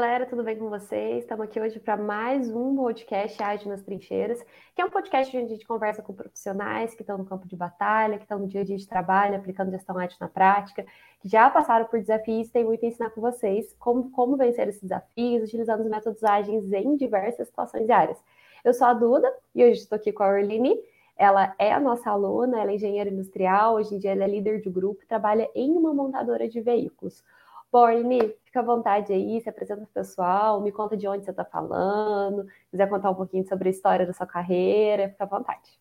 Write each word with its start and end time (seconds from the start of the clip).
galera, 0.00 0.26
tudo 0.26 0.44
bem 0.44 0.56
com 0.56 0.68
vocês? 0.68 1.24
Estamos 1.24 1.44
aqui 1.44 1.58
hoje 1.58 1.80
para 1.80 1.96
mais 1.96 2.48
um 2.54 2.76
podcast 2.76 3.42
Ágil 3.42 3.68
nas 3.68 3.82
Trincheiras, 3.82 4.40
que 4.72 4.80
é 4.80 4.84
um 4.84 4.90
podcast 4.90 5.36
onde 5.36 5.46
a 5.46 5.48
gente 5.48 5.66
conversa 5.66 6.00
com 6.02 6.14
profissionais 6.14 6.94
que 6.94 7.02
estão 7.02 7.18
no 7.18 7.24
campo 7.24 7.48
de 7.48 7.56
batalha, 7.56 8.16
que 8.16 8.22
estão 8.22 8.38
no 8.38 8.46
dia 8.46 8.60
a 8.60 8.64
dia 8.64 8.76
de 8.76 8.86
trabalho, 8.86 9.34
aplicando 9.34 9.72
gestão 9.72 9.98
ágil 9.98 10.16
na 10.20 10.28
prática, 10.28 10.86
que 11.18 11.28
já 11.28 11.50
passaram 11.50 11.86
por 11.86 11.98
desafios 11.98 12.46
e 12.46 12.52
tem 12.52 12.64
muito 12.64 12.84
a 12.84 12.88
ensinar 12.88 13.10
com 13.10 13.20
vocês 13.20 13.74
como, 13.76 14.08
como 14.12 14.36
vencer 14.36 14.68
esses 14.68 14.80
desafios, 14.80 15.42
utilizando 15.42 15.80
os 15.80 15.90
métodos 15.90 16.22
ágeis 16.22 16.72
em 16.72 16.94
diversas 16.94 17.48
situações 17.48 17.88
e 17.88 17.90
áreas. 17.90 18.22
Eu 18.64 18.72
sou 18.74 18.86
a 18.86 18.94
Duda 18.94 19.28
e 19.52 19.64
hoje 19.64 19.80
estou 19.80 19.96
aqui 19.96 20.12
com 20.12 20.22
a 20.22 20.28
Orline. 20.28 20.78
Ela 21.16 21.56
é 21.58 21.72
a 21.72 21.80
nossa 21.80 22.08
aluna, 22.08 22.60
ela 22.60 22.70
é 22.70 22.76
engenheira 22.76 23.10
industrial, 23.10 23.74
hoje 23.74 23.96
em 23.96 23.98
dia 23.98 24.12
ela 24.12 24.22
é 24.22 24.28
líder 24.28 24.60
de 24.60 24.70
grupo, 24.70 25.04
trabalha 25.08 25.50
em 25.56 25.72
uma 25.72 25.92
montadora 25.92 26.48
de 26.48 26.60
veículos. 26.60 27.24
Borne, 27.72 28.34
fica 28.44 28.60
à 28.60 28.62
vontade 28.62 29.12
aí, 29.12 29.40
se 29.40 29.48
apresenta 29.48 29.82
para 29.82 29.90
o 29.90 29.92
pessoal, 29.94 30.60
me 30.60 30.72
conta 30.72 30.96
de 30.96 31.06
onde 31.08 31.24
você 31.24 31.30
está 31.30 31.44
falando, 31.44 32.46
quiser 32.70 32.88
contar 32.88 33.10
um 33.10 33.14
pouquinho 33.14 33.46
sobre 33.48 33.68
a 33.68 33.70
história 33.72 34.06
da 34.06 34.12
sua 34.14 34.26
carreira, 34.26 35.08
fica 35.10 35.24
à 35.24 35.26
vontade. 35.26 35.78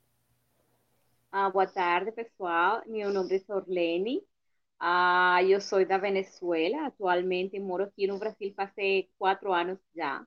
Ah, 1.31 1.49
boa 1.49 1.67
tarde, 1.67 2.11
pessoal. 2.11 2.81
Meu 2.87 3.11
nome 3.13 3.35
é 3.47 3.53
Orlene. 3.53 4.21
Ah, 4.79 5.39
eu 5.43 5.61
sou 5.61 5.85
da 5.85 5.97
Venezuela. 5.97 6.87
Atualmente 6.87 7.59
moro 7.59 7.83
aqui 7.85 8.07
no 8.07 8.19
Brasil 8.19 8.53
faz 8.55 8.71
quatro 9.17 9.53
anos 9.53 9.79
já. 9.95 10.25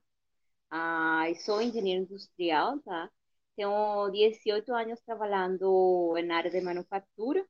Ah, 0.71 1.25
sou 1.45 1.61
engenheiro 1.61 2.03
industrial, 2.03 2.79
tá? 2.81 3.09
Tenho 3.57 4.09
18 4.11 4.73
anos 4.73 4.99
trabalhando 5.01 6.13
na 6.25 6.37
área 6.37 6.51
de 6.51 6.61
manufatura 6.61 7.45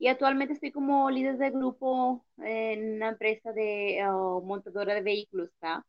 y 0.00 0.08
actualmente 0.08 0.54
estoy 0.54 0.72
como 0.72 1.10
líder 1.10 1.38
de 1.38 1.50
grupo 1.50 2.24
en 2.38 2.94
una 2.96 3.10
empresa 3.10 3.52
de 3.52 4.00
uh, 4.08 4.42
montadora 4.42 4.94
de 4.94 5.02
vehículos, 5.02 5.50
¿tá? 5.60 5.86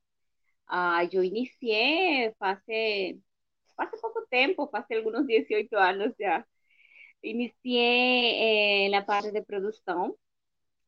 Uh, 0.69 1.07
yo 1.09 1.23
inicié 1.23 2.35
hace, 2.39 3.19
hace 3.77 3.97
poco 4.01 4.25
tiempo, 4.29 4.69
hace 4.73 4.95
algunos 4.95 5.27
18 5.27 5.77
años 5.79 6.13
ya. 6.19 6.47
Inicié 7.21 8.85
en 8.87 8.91
la 8.91 9.05
parte 9.05 9.31
de 9.31 9.43
producción. 9.43 10.15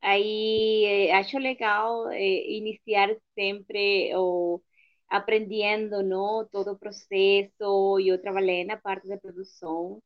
Ahí 0.02 0.86
eh, 0.86 1.14
acho 1.14 1.40
legal 1.40 2.14
eh, 2.14 2.44
iniciar 2.50 3.20
siempre 3.36 4.14
o 4.16 4.64
aprendiendo, 5.10 6.04
¿no? 6.04 6.48
Todo 6.52 6.78
proceso. 6.80 8.00
Yo 8.00 8.22
trabajé 8.22 8.62
en 8.62 8.68
la 8.70 8.82
parte 8.82 9.08
de 9.10 9.20
producción 9.20 10.02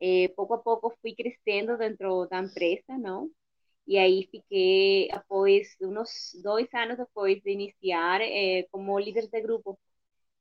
eh, 0.00 0.28
pouco 0.36 0.54
a 0.54 0.58
pouco 0.58 0.94
fui 1.00 1.14
crescendo 1.14 1.76
dentro 1.78 2.26
da 2.26 2.38
empresa, 2.40 2.98
não? 2.98 3.30
E 3.86 3.98
aí 3.98 4.28
fiquei, 4.30 5.08
após 5.12 5.76
uns 5.80 6.32
dois 6.42 6.68
anos 6.74 6.98
depois 6.98 7.40
de 7.42 7.50
iniciar, 7.52 8.20
eh, 8.22 8.66
como 8.72 8.98
líder 8.98 9.28
de 9.28 9.40
grupo. 9.42 9.78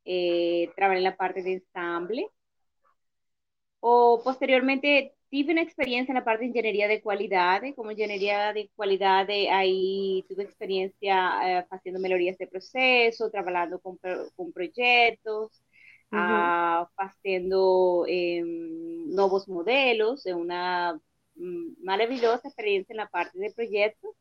Eh, 0.05 0.69
trabalhei 0.75 1.03
na 1.03 1.11
parte 1.13 1.41
de 1.43 1.51
ensamble. 1.55 2.29
O 3.81 4.19
posteriormente 4.23 5.13
tive 5.29 5.51
uma 5.53 5.61
experiência 5.61 6.13
na 6.13 6.21
parte 6.21 6.41
de 6.41 6.49
engenharia 6.49 6.87
de 6.87 7.01
qualidade. 7.01 7.73
Como 7.73 7.91
engenharia 7.91 8.53
de 8.53 8.69
qualidade, 8.75 9.31
aí 9.49 10.23
tive 10.27 10.43
experiência 10.43 11.13
eh, 11.43 11.65
fazendo 11.69 11.99
melhorias 11.99 12.37
de 12.37 12.47
processo, 12.47 13.29
trabalhando 13.31 13.79
com, 13.79 13.97
com 14.35 14.51
projetos, 14.51 15.49
uh, 16.11 16.87
haciendo 16.97 18.05
eh, 18.07 18.43
nuevos 18.43 19.47
modelos, 19.47 20.25
una 20.25 20.99
mm, 21.35 21.83
maravillosa 21.83 22.47
experiencia 22.47 22.93
en 22.93 22.97
la 22.97 23.07
parte 23.07 23.39
de 23.39 23.53
proyectos. 23.53 24.11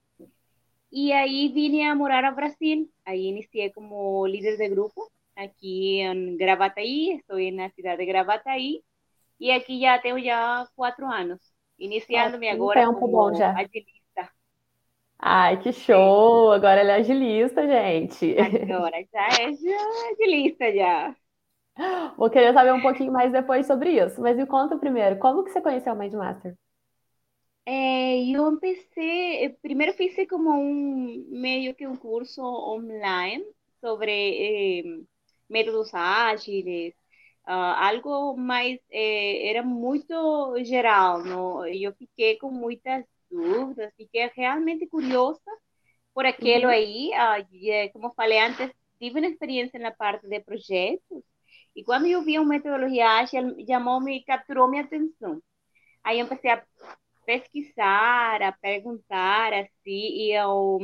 Y 0.90 1.12
ahí 1.12 1.48
vine 1.48 1.88
a 1.88 1.94
morar 1.94 2.24
a 2.24 2.30
Brasil, 2.30 2.92
ahí 3.04 3.26
inicié 3.26 3.72
como 3.72 4.26
líder 4.28 4.56
de 4.58 4.68
grupo, 4.68 5.10
aquí 5.34 6.00
en 6.00 6.36
Gravataí, 6.36 7.10
estoy 7.12 7.48
en 7.48 7.56
la 7.56 7.70
ciudad 7.70 7.98
de 7.98 8.06
Gravataí, 8.06 8.84
y 9.38 9.50
aquí 9.50 9.80
ya 9.80 10.00
tengo 10.00 10.18
ya 10.18 10.68
cuatro 10.76 11.08
anos, 11.08 11.40
iniciando-me 11.78 12.48
agora 12.50 12.82
tempo 12.82 13.00
como 13.00 13.30
bom 13.30 13.34
já. 13.34 13.50
agilista. 13.50 14.32
Ai, 15.18 15.58
que 15.60 15.72
show! 15.72 16.52
Agora 16.52 16.80
ele 16.80 16.90
é 16.90 16.94
agilista, 16.94 17.66
gente. 17.66 18.36
Agora 18.38 19.04
já 19.12 19.26
é 19.42 19.46
agilista 20.12 20.72
já. 20.72 21.16
Vou 22.16 22.30
querer 22.30 22.52
saber 22.52 22.72
um 22.72 22.80
pouquinho 22.80 23.12
mais 23.12 23.32
depois 23.32 23.66
sobre 23.66 23.90
isso. 23.90 24.20
Mas 24.20 24.36
me 24.36 24.46
conta 24.46 24.78
primeiro, 24.78 25.18
como 25.18 25.44
que 25.44 25.50
você 25.50 25.60
conheceu 25.60 25.92
o 25.92 25.96
Mindmaster? 25.96 26.54
É, 27.66 28.22
eu 28.24 28.44
comecei, 28.44 29.48
primeiro 29.62 29.94
fiz 29.94 30.14
como 30.28 30.50
um 30.50 31.26
meio 31.30 31.74
que 31.74 31.86
um 31.86 31.96
curso 31.96 32.42
online 32.42 33.44
sobre 33.80 34.12
eh, 34.12 34.82
métodos 35.48 35.94
ágeis, 35.94 36.94
uh, 37.46 37.50
algo 37.50 38.36
mais 38.36 38.78
eh, 38.90 39.48
era 39.48 39.62
muito 39.62 40.14
geral, 40.62 41.24
não? 41.24 41.66
Eu 41.66 41.94
fiquei 41.94 42.36
com 42.36 42.50
muitas 42.50 43.04
dúvidas, 43.30 43.92
fiquei 43.96 44.30
realmente 44.36 44.86
curiosa 44.86 45.40
por 46.12 46.26
aquilo 46.26 46.64
uhum. 46.64 46.70
aí. 46.70 47.10
Uh, 47.12 47.92
como 47.92 48.12
falei 48.14 48.40
antes, 48.40 48.70
tive 48.98 49.20
uma 49.20 49.28
experiência 49.28 49.80
na 49.80 49.90
parte 49.90 50.28
de 50.28 50.40
projetos 50.40 51.22
y 51.74 51.84
cuando 51.84 52.08
yo 52.08 52.22
vi 52.22 52.38
una 52.38 52.48
metodología 52.48 53.18
ágil, 53.18 53.56
llamó, 53.66 54.00
me 54.00 54.24
capturó 54.24 54.68
mi 54.68 54.78
atención. 54.78 55.42
Ahí 56.02 56.20
empecé 56.20 56.50
a 56.50 56.66
pesquisar, 57.26 58.42
a 58.42 58.52
perguntar, 58.52 59.54
assim, 59.54 59.70
e 59.86 60.32
eu, 60.32 60.78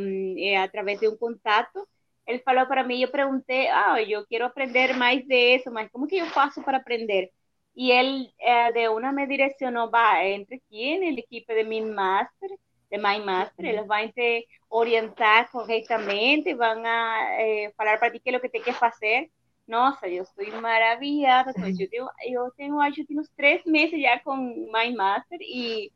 a 0.63 0.69
través 0.69 1.01
de 1.01 1.09
um 1.09 1.17
contato, 1.17 1.87
ele 2.27 2.39
falou 2.41 2.67
para 2.67 2.85
mim, 2.85 3.01
eu 3.03 3.11
perguntei, 3.11 3.69
ah, 3.69 4.01
eu 4.03 4.27
quero 4.27 4.45
aprender 4.47 4.95
mais 4.97 5.27
disso, 5.27 5.71
mas 5.71 5.91
como 5.91 6.07
que 6.07 6.17
eu 6.19 6.27
faço 6.27 6.63
para 6.63 6.79
aprender? 6.79 7.31
E 7.77 7.91
ele, 7.91 8.33
eh, 8.39 8.73
de 8.73 8.89
uma, 8.89 9.13
me 9.13 9.27
direcionou, 9.27 9.91
va, 9.91 10.25
entre 10.25 10.57
aqui 10.57 10.99
na 10.99 11.07
equipe 11.21 11.55
de 11.55 11.65
Min 11.65 11.93
Master, 11.93 12.51
de 12.91 12.99
My 12.99 13.19
Master, 13.25 13.65
eles 13.67 13.87
vão 13.87 14.11
te 14.13 14.47
orientar 14.69 15.51
corretamente, 15.51 16.55
vão 16.55 16.85
a, 16.85 17.41
eh, 17.41 17.73
falar 17.77 17.99
para 17.99 18.11
ti 18.13 18.21
que 18.21 18.31
é 18.31 18.37
o 18.37 18.41
que 18.41 18.49
tem 18.49 18.63
que 18.63 18.73
fazer, 18.73 19.31
nossa, 19.71 20.09
eu 20.09 20.25
estou 20.25 20.61
maravilhada 20.61 21.55
com 21.55 21.65
isso. 21.67 21.87
Eu, 21.93 22.09
eu 22.27 22.51
tenho, 22.57 22.81
acho 22.81 23.05
que 23.07 23.19
uns 23.19 23.29
três 23.37 23.65
meses 23.65 24.03
já 24.03 24.19
com 24.19 24.37
My 24.37 24.95
Master 24.95 25.39
e 25.41 25.93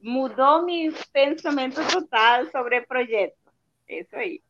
mudou 0.00 0.64
meu 0.64 0.92
pensamento 1.12 1.80
total 1.90 2.46
sobre 2.46 2.78
o 2.78 2.86
projeto. 2.86 3.34
É 3.88 4.00
isso 4.00 4.16
aí. 4.16 4.40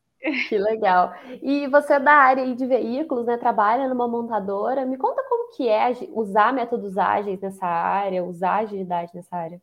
Que 0.49 0.59
legal. 0.59 1.13
E 1.43 1.67
você 1.69 1.95
é 1.95 2.01
da 2.01 2.13
área 2.13 2.55
de 2.55 2.67
veículos, 2.67 3.27
né? 3.27 3.37
Trabalha 3.37 3.89
numa 3.89 4.09
montadora. 4.09 4.85
Me 4.85 4.97
conta 4.97 5.23
como 5.29 5.55
que 5.55 5.69
é 5.69 5.91
usar 6.11 6.53
métodos 6.53 6.99
ágeis 6.99 7.41
nessa 7.41 7.67
área, 7.67 8.25
usar 8.25 8.57
agilidade 8.57 9.11
nessa 9.15 9.37
área. 9.37 9.61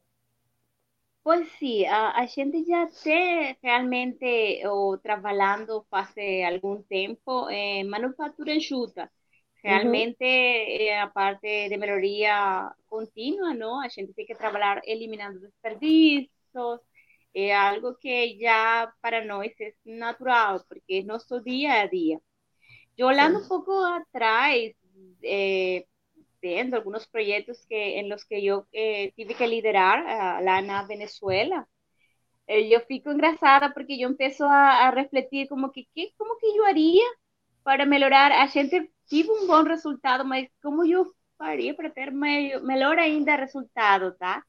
Pois 1.23 1.47
sim, 1.53 1.85
a, 1.85 2.19
a 2.19 2.25
gente 2.25 2.65
já 2.65 2.83
está 2.83 3.55
realmente 3.63 4.61
ou, 4.67 4.97
trabalhando 4.97 5.85
faz 5.89 6.13
algum 6.51 6.83
tempo 6.83 7.49
em 7.49 7.85
manufatura 7.85 8.53
enxuta. 8.53 9.09
Realmente 9.63 10.23
uhum. 10.25 11.01
a 11.01 11.07
parte 11.07 11.69
de 11.69 11.77
melhoria 11.77 12.69
contínua, 12.87 13.53
não? 13.53 13.79
A 13.81 13.87
gente 13.87 14.13
tem 14.13 14.25
que 14.25 14.35
trabalhar 14.35 14.81
eliminando 14.85 15.39
desperdícios, 15.39 16.29
é 17.33 17.55
algo 17.55 17.95
que 17.95 18.37
já 18.39 18.91
para 19.01 19.23
nós 19.25 19.51
é 19.61 19.73
natural, 19.85 20.63
porque 20.67 20.95
é 20.95 21.03
nosso 21.03 21.41
dia 21.41 21.83
a 21.83 21.87
dia. 21.87 22.19
Olhando 22.99 23.39
Sim. 23.39 23.45
um 23.45 23.47
pouco 23.47 23.71
atrás, 23.71 24.73
eh, 25.23 25.85
viendo 26.43 26.77
algunos 26.77 27.07
proyectos 27.07 27.65
que, 27.69 27.99
en 27.99 28.09
los 28.09 28.25
que 28.25 28.43
yo 28.43 28.67
eh, 28.73 29.13
tuve 29.17 29.35
que 29.35 29.47
liderar 29.47 30.05
a 30.07 30.41
la 30.41 30.57
ANA 30.57 30.85
Venezuela. 30.87 31.67
Eh, 32.47 32.69
yo 32.69 32.81
fico 32.81 33.11
engrasada 33.11 33.73
porque 33.73 33.97
yo 33.99 34.07
empiezo 34.07 34.45
a, 34.49 34.87
a 34.87 34.91
refletir 34.91 35.47
como 35.49 35.71
que, 35.71 35.87
¿qué, 35.95 36.13
como 36.17 36.35
que 36.41 36.47
yo 36.57 36.65
haría 36.65 37.03
para 37.63 37.85
mejorar? 37.85 38.31
A 38.33 38.47
gente 38.49 38.91
tive 39.07 39.29
un 39.41 39.47
buen 39.47 39.65
resultado, 39.65 40.25
mas 40.25 40.47
como 40.61 40.85
yo 40.85 41.13
haría 41.39 41.75
para 41.75 41.93
ter 41.93 42.11
melhor 42.13 42.99
ainda 42.99 43.37
resultado, 43.37 44.15
tá? 44.15 44.45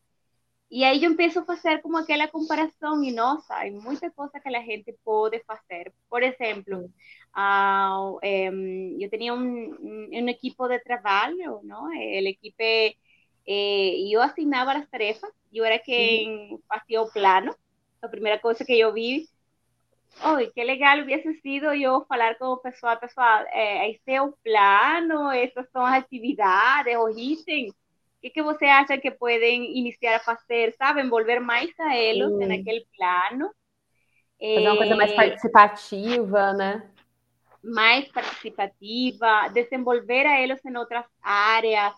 E 0.74 0.82
aí 0.82 1.04
eu 1.04 1.12
empiezo 1.12 1.38
a 1.38 1.44
fazer 1.44 1.80
como 1.82 1.96
aquela 1.96 2.26
comparação 2.26 3.00
e, 3.04 3.12
nossa, 3.12 3.54
há 3.54 3.70
muita 3.70 4.10
coisa 4.10 4.40
que 4.40 4.48
a 4.48 4.60
gente 4.60 4.92
pode 5.04 5.38
fazer. 5.44 5.92
Por 6.10 6.20
exemplo, 6.20 6.90
uh, 7.36 8.18
um, 8.20 8.98
eu 9.00 9.08
tinha 9.08 9.32
um, 9.34 10.08
um, 10.12 10.28
equipo 10.28 10.66
de 10.66 10.80
trabalho, 10.80 11.60
não? 11.62 11.86
O 11.86 11.92
equipo, 11.94 12.56
eh, 12.58 12.96
eu 14.12 14.20
assignava 14.20 14.72
as 14.72 14.88
tarefas, 14.90 15.30
eu 15.52 15.64
era 15.64 15.78
quem 15.78 16.58
fazia 16.68 17.02
o 17.02 17.12
plano. 17.12 17.54
A 18.02 18.08
primeira 18.08 18.40
coisa 18.40 18.64
que 18.64 18.76
eu 18.76 18.92
vi, 18.92 19.28
oh, 20.24 20.52
que 20.52 20.64
legal 20.64 20.98
hubiese 21.00 21.34
sido 21.40 21.72
eu 21.72 22.04
falar 22.06 22.36
com 22.36 22.46
o 22.46 22.56
pessoal, 22.56 22.98
pessoal, 22.98 23.44
eh, 23.52 23.96
é 24.08 24.20
o 24.20 24.32
plano, 24.42 25.30
essas 25.30 25.70
são 25.70 25.86
as 25.86 26.02
atividades, 26.02 26.96
os 26.98 27.16
¿Qué, 28.24 28.32
que 28.32 28.40
você 28.40 28.64
acha 28.64 28.96
que 28.96 29.12
pueden 29.12 29.64
iniciar 29.64 30.18
a 30.24 30.32
hacer? 30.32 30.74
¿Saben? 30.78 31.10
Volver 31.10 31.42
más 31.42 31.66
a 31.78 31.94
ellos 31.94 32.32
en 32.40 32.52
aquel 32.52 32.86
plano. 32.96 33.52
Fazer 34.40 34.66
uma 34.66 34.76
coisa 34.78 34.96
mais 34.96 35.12
eh, 35.12 35.14
participativa, 35.14 36.54
né? 36.54 36.90
mais 37.62 38.08
participativa, 38.08 39.50
desenvolver 39.52 40.26
a 40.26 40.40
eles 40.40 40.64
em 40.64 40.74
outras 40.74 41.04
áreas. 41.20 41.92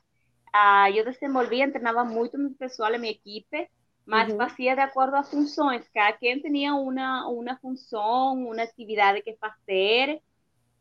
Uh, 0.52 0.90
eu 0.96 1.04
desenvolvia, 1.04 1.70
treinava 1.70 2.04
muito 2.04 2.36
meu 2.36 2.50
pessoal, 2.58 2.92
a 2.92 2.98
minha 2.98 3.12
equipe, 3.12 3.68
mas 4.04 4.32
uhum. 4.32 4.36
fazia 4.36 4.74
de 4.74 4.80
acordo 4.80 5.14
às 5.14 5.30
funções. 5.30 5.88
Cada 5.94 6.12
quem 6.18 6.40
tinha 6.40 6.74
uma, 6.74 7.28
uma 7.28 7.56
função, 7.58 8.34
uma 8.34 8.62
atividade 8.64 9.22
que 9.22 9.36
fazer, 9.36 10.20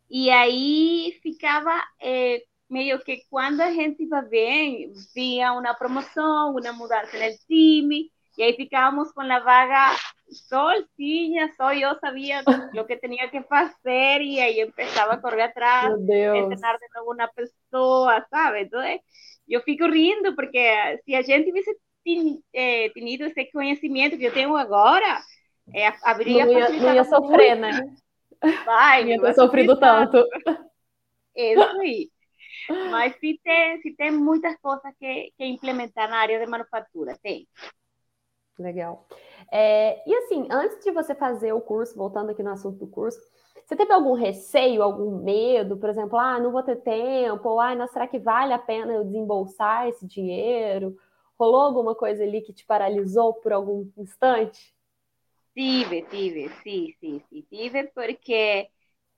e 0.10 0.32
aí 0.32 1.20
ficava 1.22 1.84
eh, 2.02 2.42
meio 2.70 3.00
que 3.00 3.22
quando 3.30 3.62
a 3.62 3.72
gente 3.72 4.04
iba 4.04 4.22
bem, 4.22 4.92
vinha 5.14 5.54
uma 5.54 5.74
promoção, 5.74 6.52
uma 6.52 6.74
mudança 6.74 7.18
no 7.18 7.38
time, 7.48 8.12
e 8.38 8.44
aí 8.44 8.54
ficávamos 8.54 9.12
com 9.12 9.22
a 9.22 9.40
vaga 9.40 9.96
soltinha, 10.50 11.52
só 11.56 11.74
eu 11.74 11.98
sabia 12.00 12.44
o 12.74 12.86
que 12.86 12.98
tinha 12.98 13.30
que 13.30 13.42
fazer, 13.44 14.22
e 14.22 14.40
aí 14.40 14.60
empezava 14.60 15.14
a 15.14 15.18
correr 15.18 15.44
atrás, 15.44 15.94
treinar 16.06 16.78
de 16.78 16.88
novo 16.96 17.14
uma 17.14 17.28
pessoa, 17.30 18.26
sabe? 18.30 18.64
Então, 18.64 18.82
eu 19.48 19.62
fico 19.62 19.86
rindo, 19.86 20.36
porque 20.36 20.60
se 21.06 21.16
a 21.16 21.22
gente 21.22 21.46
tivesse 21.46 21.78
eh, 22.54 22.90
tido 22.90 23.26
esse 23.26 23.52
conhecimento 23.52 24.18
que 24.18 24.26
eu 24.26 24.34
tenho 24.34 24.56
agora, 24.56 25.22
é, 25.74 25.94
abriria 26.04 26.46
não 26.46 26.54
ia, 26.54 26.70
não 26.70 26.94
ia 26.94 27.04
sofrer, 27.04 27.58
muito. 27.58 27.78
né? 27.78 27.96
Vai, 28.66 29.04
não 29.04 29.12
ia 29.12 29.22
ter 29.22 29.34
sofrido 29.36 29.80
tanto. 29.80 30.18
Isso 31.36 31.64
aí. 31.80 32.10
Mas 32.70 33.16
se 33.20 33.40
tem, 33.44 33.82
se 33.82 33.96
tem 33.96 34.12
muitas 34.12 34.56
coisas 34.60 34.92
que, 35.00 35.32
que 35.38 35.46
implementar 35.46 36.10
na 36.10 36.18
área 36.18 36.40
de 36.40 36.46
manufatura, 36.46 37.18
tem. 37.22 37.48
Legal. 38.58 39.06
É, 39.52 40.02
e 40.10 40.16
assim, 40.16 40.48
antes 40.50 40.84
de 40.84 40.92
você 40.92 41.14
fazer 41.14 41.54
o 41.54 41.62
curso, 41.62 41.96
voltando 41.98 42.32
aqui 42.32 42.42
no 42.42 42.52
assunto 42.52 42.80
do 42.80 42.88
curso, 42.88 43.20
você 43.66 43.76
teve 43.76 43.92
algum 43.92 44.14
receio, 44.14 44.84
algum 44.84 45.24
medo, 45.24 45.78
por 45.78 45.90
exemplo, 45.90 46.18
ah, 46.18 46.40
não 46.40 46.52
vou 46.52 46.64
ter 46.64 46.78
tempo, 46.78 47.50
ou 47.50 47.60
ah, 47.60 47.88
será 47.88 48.08
que 48.08 48.20
vale 48.20 48.54
a 48.54 48.60
pena 48.60 48.94
eu 48.94 49.04
desembolsar 49.04 49.88
esse 49.88 50.06
dinheiro? 50.06 50.96
Rolou 51.38 51.62
alguma 51.62 51.96
coisa 51.96 52.24
ali 52.24 52.42
que 52.42 52.54
te 52.54 52.66
paralisou 52.66 53.34
por 53.34 53.52
algum 53.52 53.90
instante? 53.98 54.74
Tive, 55.54 56.04
tive, 56.04 56.50
sim, 56.64 56.94
sim, 57.00 57.22
sim, 57.30 57.42
tive, 57.50 57.86
porque 57.88 58.70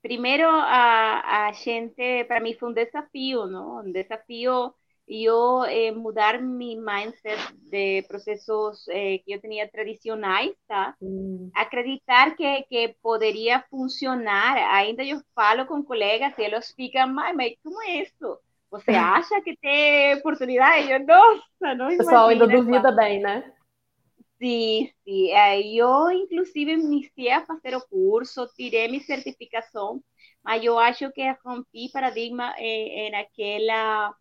primeiro 0.02 0.48
a, 0.48 1.46
a 1.48 1.52
gente, 1.52 2.24
para 2.24 2.40
mim 2.40 2.54
foi 2.54 2.70
um 2.70 2.72
desafio, 2.72 3.46
não? 3.46 3.80
Um 3.80 3.92
desafio 3.92 4.72
eu 5.08 5.64
eh, 5.64 5.90
mudar 5.90 6.40
mi 6.40 6.76
mindset 6.76 7.40
de 7.70 8.02
processos 8.02 8.86
eh, 8.88 9.18
que 9.24 9.32
eu 9.32 9.40
tinha 9.40 9.66
tradicionais, 9.66 10.52
tá? 10.68 10.94
Mm. 11.00 11.50
Acreditar 11.54 12.36
que, 12.36 12.62
que 12.64 12.94
poderia 13.02 13.64
funcionar. 13.70 14.56
Ainda 14.74 15.02
eu 15.02 15.20
falo 15.34 15.64
com 15.64 15.82
colegas 15.82 16.36
e 16.36 16.42
eles 16.42 16.72
ficam, 16.72 17.08
mas, 17.08 17.34
mas 17.34 17.54
como 17.64 17.82
é 17.82 18.02
isso? 18.02 18.38
Você 18.70 18.90
acha 18.90 19.40
que 19.40 19.56
tem 19.56 20.14
oportunidade? 20.16 20.90
Eu, 20.90 21.06
nossa, 21.06 21.74
não 21.74 21.86
O 21.86 21.96
pessoal 21.96 22.28
ainda 22.28 22.46
duvida 22.46 22.92
bem, 22.92 23.20
né? 23.20 23.50
Sim, 24.40 24.88
sim. 25.04 25.30
Eu, 25.76 26.10
inclusive, 26.12 26.72
iniciei 26.72 27.30
a 27.32 27.44
fazer 27.44 27.74
o 27.76 27.86
curso, 27.88 28.46
tirei 28.54 28.86
minha 28.88 29.02
certificação, 29.02 30.02
mas 30.44 30.64
eu 30.64 30.78
acho 30.78 31.10
que 31.12 31.22
rompi 31.44 31.90
paradigma 31.92 32.54
eh, 32.58 33.10
naquela 33.10 34.14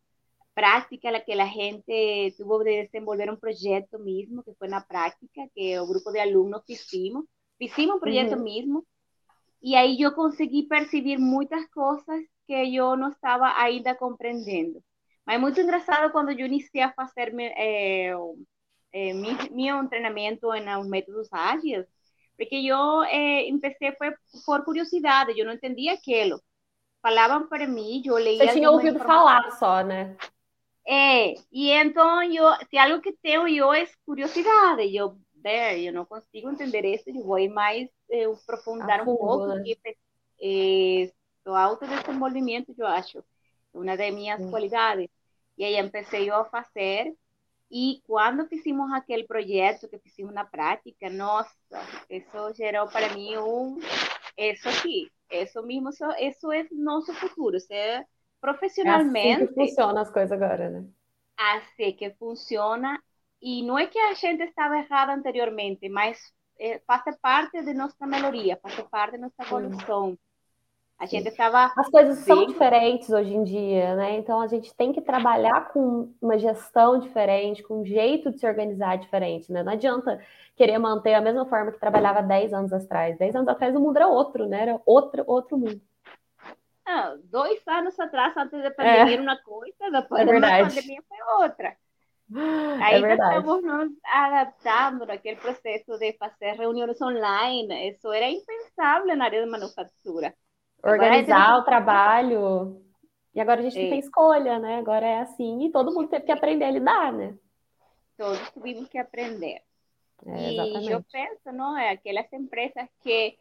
prática 0.56 1.12
la 1.12 1.22
que 1.24 1.36
la 1.36 1.48
gente 1.48 2.34
tuvo 2.38 2.64
de 2.64 2.84
desenvolver 2.84 3.30
un 3.32 3.40
proyecto 3.40 4.00
mismo, 4.00 4.44
que 4.44 4.54
fue 4.56 4.68
una 4.68 4.86
práctica 4.86 5.44
que 5.56 5.74
el 5.76 5.88
grupo 5.88 6.12
de 6.12 6.22
alumnos 6.22 6.64
hicimos. 6.68 7.26
Hicimos 7.60 7.96
un 7.96 8.02
proyecto 8.02 8.38
mismo 8.38 8.86
y 9.62 9.76
ahí 9.76 9.98
yo 9.98 10.16
conseguí 10.16 10.68
percibir 10.68 11.20
muchas 11.20 11.68
cosas 11.70 12.22
que 12.48 12.72
yo 12.72 12.96
no 12.96 13.10
estaba 13.12 13.62
ainda 13.62 13.98
comprendendo. 13.98 14.82
Es 15.28 15.40
muy 15.40 15.54
engraçado 15.58 16.12
cuando 16.12 16.32
yo 16.32 16.46
inicié 16.46 16.84
a 16.84 16.94
hacer 16.98 17.34
eh, 17.40 18.14
eh, 18.92 19.14
mi, 19.14 19.36
mi, 19.52 19.70
entrenamiento 19.70 20.54
en 20.54 20.66
los 20.66 20.88
métodos 20.88 21.30
ágiles, 21.32 21.88
porque 22.38 22.64
yo 22.64 23.04
eh, 23.04 23.48
empecé 23.48 23.94
fue 23.98 24.16
por 24.46 24.64
curiosidad, 24.64 25.28
yo 25.36 25.46
no 25.46 25.52
entendía 25.52 25.94
aquilo. 25.94 26.42
Falavam 27.02 27.48
para 27.48 27.68
mim, 27.68 28.02
eu 28.06 28.18
leía. 28.18 28.48
Você 28.48 28.54
tinha 28.54 28.72
ouvido 28.72 29.00
falar 29.00 29.52
só, 29.52 29.84
né? 29.84 30.18
É, 30.86 31.34
e 31.52 31.70
então 31.70 32.24
eu, 32.24 32.46
se 32.70 32.78
algo 32.78 33.02
que 33.02 33.12
tenho 33.22 33.48
eu 33.48 33.74
é 33.74 33.86
curiosidade, 34.06 34.96
eu, 34.96 35.18
né, 35.44 35.80
eu 35.82 35.92
não 35.92 36.06
consigo 36.06 36.50
entender 36.50 36.86
isso, 36.86 37.10
eu 37.10 37.24
vou 37.24 37.50
mais 37.50 37.90
eu, 38.10 38.34
aprofundar 38.34 39.02
um 39.02 39.06
pouco, 39.18 39.48
né? 39.48 39.64
porque 39.76 39.98
é, 40.42 41.12
o 41.46 41.54
autodesenvolvimento, 41.54 42.74
eu 42.78 42.88
acho, 42.88 43.22
uma 43.74 43.98
das 43.98 44.14
minhas 44.14 44.42
Sim. 44.42 44.50
qualidades. 44.50 45.10
E 45.58 45.66
aí 45.66 45.76
comecei 45.90 46.30
eu 46.30 46.36
a 46.36 46.46
fazer, 46.46 47.14
e 47.70 48.02
quando 48.06 48.48
fizemos 48.48 48.92
aquele 48.94 49.26
projeto 49.26 49.90
que 49.90 50.00
fizemos 50.00 50.34
na 50.34 50.46
prática, 50.46 51.10
nossa, 51.10 51.54
isso 52.10 52.54
gerou 52.56 52.88
para 52.88 53.14
mim 53.14 53.38
um, 53.38 53.78
isso 54.38 54.70
aqui, 54.70 55.12
isso 55.30 55.62
mesmo, 55.64 55.90
isso, 55.90 56.06
isso 56.20 56.52
é 56.52 56.66
nosso 56.72 57.14
futuro, 57.14 57.58
é 57.70 58.06
profissionalmente. 58.40 59.28
É 59.28 59.34
assim 59.34 59.48
que 59.48 59.54
funciona 59.54 60.02
as 60.02 60.10
coisas 60.10 60.32
agora, 60.32 60.70
né? 60.70 60.88
Assim 61.38 61.94
que 61.94 62.12
funciona. 62.12 63.02
E 63.42 63.62
não 63.64 63.78
é 63.78 63.86
que 63.86 64.00
a 64.00 64.14
gente 64.14 64.44
estava 64.44 64.78
errada 64.78 65.14
anteriormente, 65.14 65.88
mas 65.90 66.20
é, 66.60 66.80
faz 66.88 67.04
parte 67.20 67.62
de 67.62 67.74
nossa 67.74 68.08
melhoria, 68.08 68.58
faz 68.62 68.76
parte 68.90 69.14
de 69.14 69.20
nossa 69.20 69.44
evolução. 69.44 70.18
A 71.00 71.06
gente 71.06 71.28
estava. 71.28 71.72
As 71.78 71.90
coisas 71.90 72.26
bem... 72.26 72.26
são 72.26 72.46
diferentes 72.48 73.10
hoje 73.12 73.34
em 73.34 73.44
dia, 73.44 73.96
né? 73.96 74.18
Então 74.18 74.42
a 74.42 74.48
gente 74.48 74.74
tem 74.76 74.92
que 74.92 75.00
trabalhar 75.00 75.70
com 75.70 76.12
uma 76.20 76.40
gestão 76.40 77.00
diferente, 77.00 77.62
com 77.62 77.82
um 77.82 77.86
jeito 77.86 78.32
de 78.32 78.40
se 78.40 78.48
organizar 78.48 78.98
diferente, 78.98 79.52
né? 79.52 79.62
Não 79.62 79.74
adianta 79.74 80.20
querer 80.56 80.80
manter 80.80 81.14
a 81.14 81.22
mesma 81.22 81.46
forma 81.46 81.72
que 81.72 81.80
trabalhava 81.80 82.24
10 82.24 82.52
anos 82.52 82.74
atrás. 82.74 83.16
10 83.18 83.36
anos 83.36 83.48
atrás 83.48 83.76
o 83.76 83.80
mundo 83.80 83.98
era 83.98 84.08
outro, 84.08 84.48
né? 84.48 84.64
Era 84.64 84.82
outro, 84.86 85.24
outro 85.28 85.56
mundo. 85.56 85.80
Não, 86.84 87.20
dois 87.26 87.62
anos 87.68 88.00
atrás, 88.00 88.36
antes 88.36 88.64
da 88.64 88.72
pandemia, 88.72 89.18
é. 89.18 89.22
uma 89.22 89.38
coisa, 89.38 89.92
depois 89.92 90.22
é 90.22 90.40
da 90.40 90.64
pandemia 90.64 91.04
foi 91.08 91.44
outra. 91.44 91.78
Ainda 92.82 93.08
é 93.08 93.14
estamos 93.14 93.64
nos 93.64 93.92
adaptando 94.04 95.06
naquele 95.06 95.36
processo 95.36 95.98
de 96.00 96.14
fazer 96.14 96.54
reuniões 96.54 97.00
online. 97.02 97.92
Isso 97.92 98.12
era 98.12 98.30
impensável 98.30 99.16
na 99.16 99.26
área 99.26 99.44
de 99.44 99.50
manufatura. 99.50 100.34
Organizar 100.92 101.50
gente... 101.50 101.62
o 101.62 101.64
trabalho. 101.64 102.82
E 103.34 103.40
agora 103.42 103.60
a 103.60 103.64
gente 103.64 103.78
é. 103.78 103.84
não 103.84 103.90
tem 103.90 104.00
escolha, 104.00 104.60
né? 104.60 104.78
Agora 104.78 105.06
é 105.06 105.20
assim. 105.20 105.66
E 105.66 105.72
todo 105.72 105.94
mundo 105.94 106.10
teve 106.10 106.26
que 106.26 106.32
aprender 106.32 106.66
a 106.66 106.72
lidar, 106.72 107.14
né? 107.14 107.38
Todos 108.18 108.40
tivemos 108.52 108.88
que 108.90 108.98
aprender. 108.98 109.62
É, 110.26 110.52
e 110.52 110.90
eu 110.90 111.04
penso, 111.12 111.52
não 111.54 111.78
é? 111.78 111.92
Aquelas 111.92 112.32
empresas 112.34 112.90
que 113.04 113.38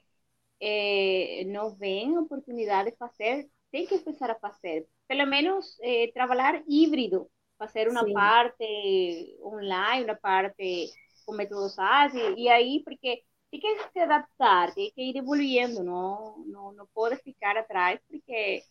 eh, 0.60 1.44
não 1.46 1.74
vem 1.74 2.18
oportunidade 2.18 2.90
de 2.90 2.96
fazer, 2.96 3.48
tem 3.70 3.86
que 3.86 3.98
começar 4.00 4.30
a 4.30 4.34
fazer. 4.34 4.86
Pelo 5.08 5.26
menos 5.26 5.78
eh, 5.80 6.10
trabalhar 6.12 6.62
híbrido, 6.68 7.30
fazer 7.58 7.88
uma 7.88 8.04
Sim. 8.04 8.12
parte 8.12 9.38
online, 9.42 10.04
uma 10.04 10.16
parte 10.16 10.90
com 11.24 11.34
métodos 11.34 11.78
ágeis, 11.78 12.34
e 12.36 12.48
aí, 12.48 12.82
porque 12.84 13.22
tem 13.50 13.60
que 13.60 13.88
se 13.92 13.98
adaptar, 13.98 14.74
tem 14.74 14.90
que 14.92 15.02
ir 15.02 15.16
evoluindo, 15.16 15.82
não, 15.82 16.38
não, 16.46 16.72
não 16.72 16.86
pode 16.94 17.16
ficar 17.16 17.56
atrás, 17.56 18.00
porque 18.08 18.62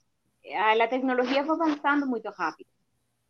a 0.53 0.88
tecnologia 0.88 1.44
vai 1.44 1.55
avançando 1.55 2.05
muito 2.05 2.29
rápido. 2.29 2.67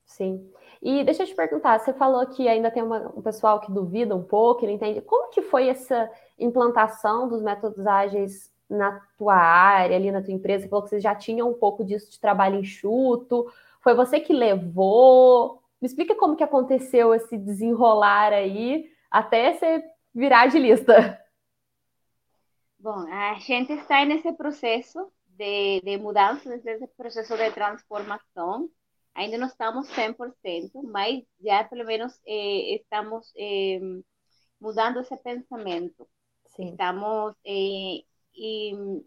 Sim. 0.06 0.52
E 0.82 1.04
deixa 1.04 1.24
eu 1.24 1.28
te 1.28 1.36
perguntar, 1.36 1.80
você 1.80 1.94
falou 1.94 2.26
que 2.28 2.48
ainda 2.48 2.70
tem 2.70 2.84
uma, 2.84 3.12
um 3.16 3.22
pessoal 3.22 3.60
que 3.60 3.72
duvida 3.72 4.16
um 4.16 4.24
pouco, 4.24 4.60
que 4.60 4.68
não 4.68 4.74
entende. 4.74 5.02
Como 5.02 5.32
que 5.32 5.42
foi 5.42 5.68
essa 5.68 6.10
implantação 6.38 7.28
dos 7.28 7.42
métodos 7.42 7.86
ágeis 7.88 8.54
na 8.70 9.02
tua 9.18 9.36
área, 9.36 9.96
ali 9.96 10.12
na 10.12 10.22
tua 10.22 10.34
empresa? 10.34 10.64
Você 10.64 10.70
falou 10.70 10.84
que 10.84 10.90
você 10.90 11.00
já 11.00 11.16
tinha 11.16 11.44
um 11.46 11.54
pouco 11.54 11.84
disso 11.84 12.12
de 12.12 12.20
trabalho 12.20 12.60
enxuto. 12.60 13.52
Foi 13.82 13.96
você 13.96 14.20
que 14.20 14.34
levou? 14.34 15.62
Me 15.82 15.88
explica 15.88 16.16
como 16.16 16.36
que 16.36 16.44
aconteceu 16.44 17.14
esse 17.14 17.38
desenrolar 17.38 18.32
aí 18.32 18.86
até 19.10 19.54
você 19.54 19.84
virar 20.14 20.48
de 20.48 20.60
lista. 20.60 21.20
Bom, 22.86 23.08
a 23.12 23.34
gente 23.40 23.74
está 23.74 24.06
nesse 24.06 24.32
processo 24.34 25.12
de, 25.26 25.82
de 25.82 25.98
mudança, 25.98 26.48
nesse 26.48 26.86
processo 26.96 27.36
de 27.36 27.50
transformação. 27.52 28.70
Ainda 29.16 29.40
não 29.40 29.48
estamos 29.48 29.88
100%, 29.88 30.84
mas 30.84 31.24
já 31.44 31.64
pelo 31.64 31.84
menos 31.84 32.14
eh, 32.28 32.76
estamos 32.76 33.34
eh, 33.36 33.80
mudando 34.62 35.00
esse 35.00 35.18
pensamento. 35.18 36.08
Sim. 36.46 36.74
Estamos 36.74 37.34
eh, 37.44 38.04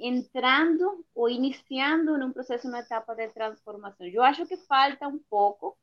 entrando 0.01 1.07
ou 1.15 1.31
iniciando 1.31 2.19
num 2.19 2.33
processo, 2.33 2.67
numa 2.67 2.81
etapa 2.81 3.15
de 3.15 3.29
transformação. 3.29 4.09
Eu 4.09 4.25
acho 4.25 4.45
que 4.45 4.57
falta 4.57 5.07
um 5.07 5.21
pouco. 5.31 5.79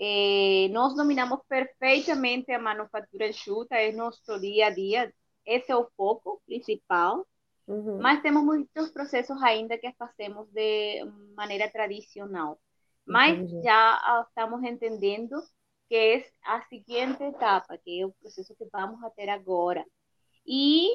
Eh, 0.00 0.68
nós 0.70 0.94
dominamos 0.96 1.40
perfeitamente 1.46 2.50
a 2.50 2.58
manufatura 2.58 3.28
enxuta, 3.28 3.74
é 3.76 3.92
nosso 3.92 4.40
dia 4.40 4.68
a 4.68 4.70
dia, 4.70 5.12
esse 5.50 5.70
é 5.72 5.76
o 5.76 5.88
foco 5.96 6.40
principal. 6.46 7.26
uhum. 7.66 7.98
mas 8.00 8.22
temos 8.22 8.44
muitos 8.44 8.90
processos 8.90 9.40
ainda 9.42 9.78
que 9.78 9.92
fazemos 9.92 10.48
de 10.50 11.04
maneira 11.36 11.68
tradicional. 11.70 12.58
Mas 13.06 13.38
Entendi. 13.38 13.62
já 13.62 14.24
estamos 14.28 14.62
entendendo 14.62 15.36
que 15.88 15.96
é 15.96 16.26
a 16.44 16.62
seguinte 16.62 17.22
etapa, 17.22 17.76
que 17.78 18.00
é 18.00 18.06
o 18.06 18.12
processo 18.12 18.54
que 18.54 18.64
vamos 18.72 19.02
a 19.02 19.10
ter 19.10 19.28
agora. 19.28 19.84
E 20.46 20.88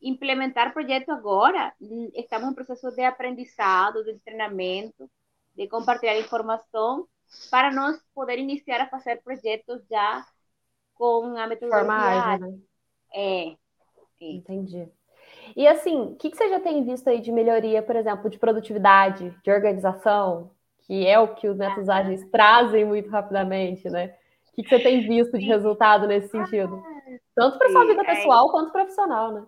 implementar 0.00 0.72
projeto 0.74 1.10
agora, 1.10 1.74
estamos 2.14 2.50
em 2.50 2.54
processo 2.54 2.90
de 2.92 3.02
aprendizado, 3.02 4.04
de 4.04 4.18
treinamento, 4.20 5.10
de 5.54 5.66
compartilhar 5.68 6.18
informação, 6.18 7.08
para 7.50 7.72
nós 7.72 7.98
poder 8.14 8.38
iniciar 8.38 8.80
a 8.82 8.88
fazer 8.88 9.22
projetos 9.22 9.82
já 9.90 10.26
com 10.94 11.36
a 11.36 11.46
metodologia. 11.46 11.86
Forma 11.86 11.94
ágil, 11.94 12.38
né? 12.38 12.58
É, 13.14 13.48
é. 13.48 13.56
Entendi. 14.20 14.88
E 15.54 15.66
assim, 15.66 16.00
o 16.00 16.16
que, 16.16 16.30
que 16.30 16.36
você 16.36 16.48
já 16.48 16.60
tem 16.60 16.84
visto 16.84 17.08
aí 17.08 17.20
de 17.20 17.30
melhoria, 17.30 17.82
por 17.82 17.96
exemplo, 17.96 18.28
de 18.28 18.38
produtividade, 18.38 19.34
de 19.42 19.50
organização, 19.50 20.50
que 20.86 21.06
é 21.06 21.18
o 21.18 21.34
que 21.34 21.48
os 21.48 21.56
métodos 21.56 21.88
ágeis 21.88 22.24
trazem 22.30 22.84
muito 22.84 23.10
rapidamente, 23.10 23.88
né? 23.88 24.16
O 24.48 24.56
que, 24.56 24.62
que 24.62 24.68
você 24.68 24.80
tem 24.80 25.06
visto 25.06 25.38
de 25.38 25.44
resultado 25.44 26.06
nesse 26.06 26.28
sentido? 26.28 26.82
Tanto 27.34 27.58
para 27.58 27.70
sua 27.70 27.86
vida 27.86 28.02
é. 28.02 28.04
pessoal 28.04 28.50
quanto 28.50 28.72
profissional, 28.72 29.32
né? 29.32 29.46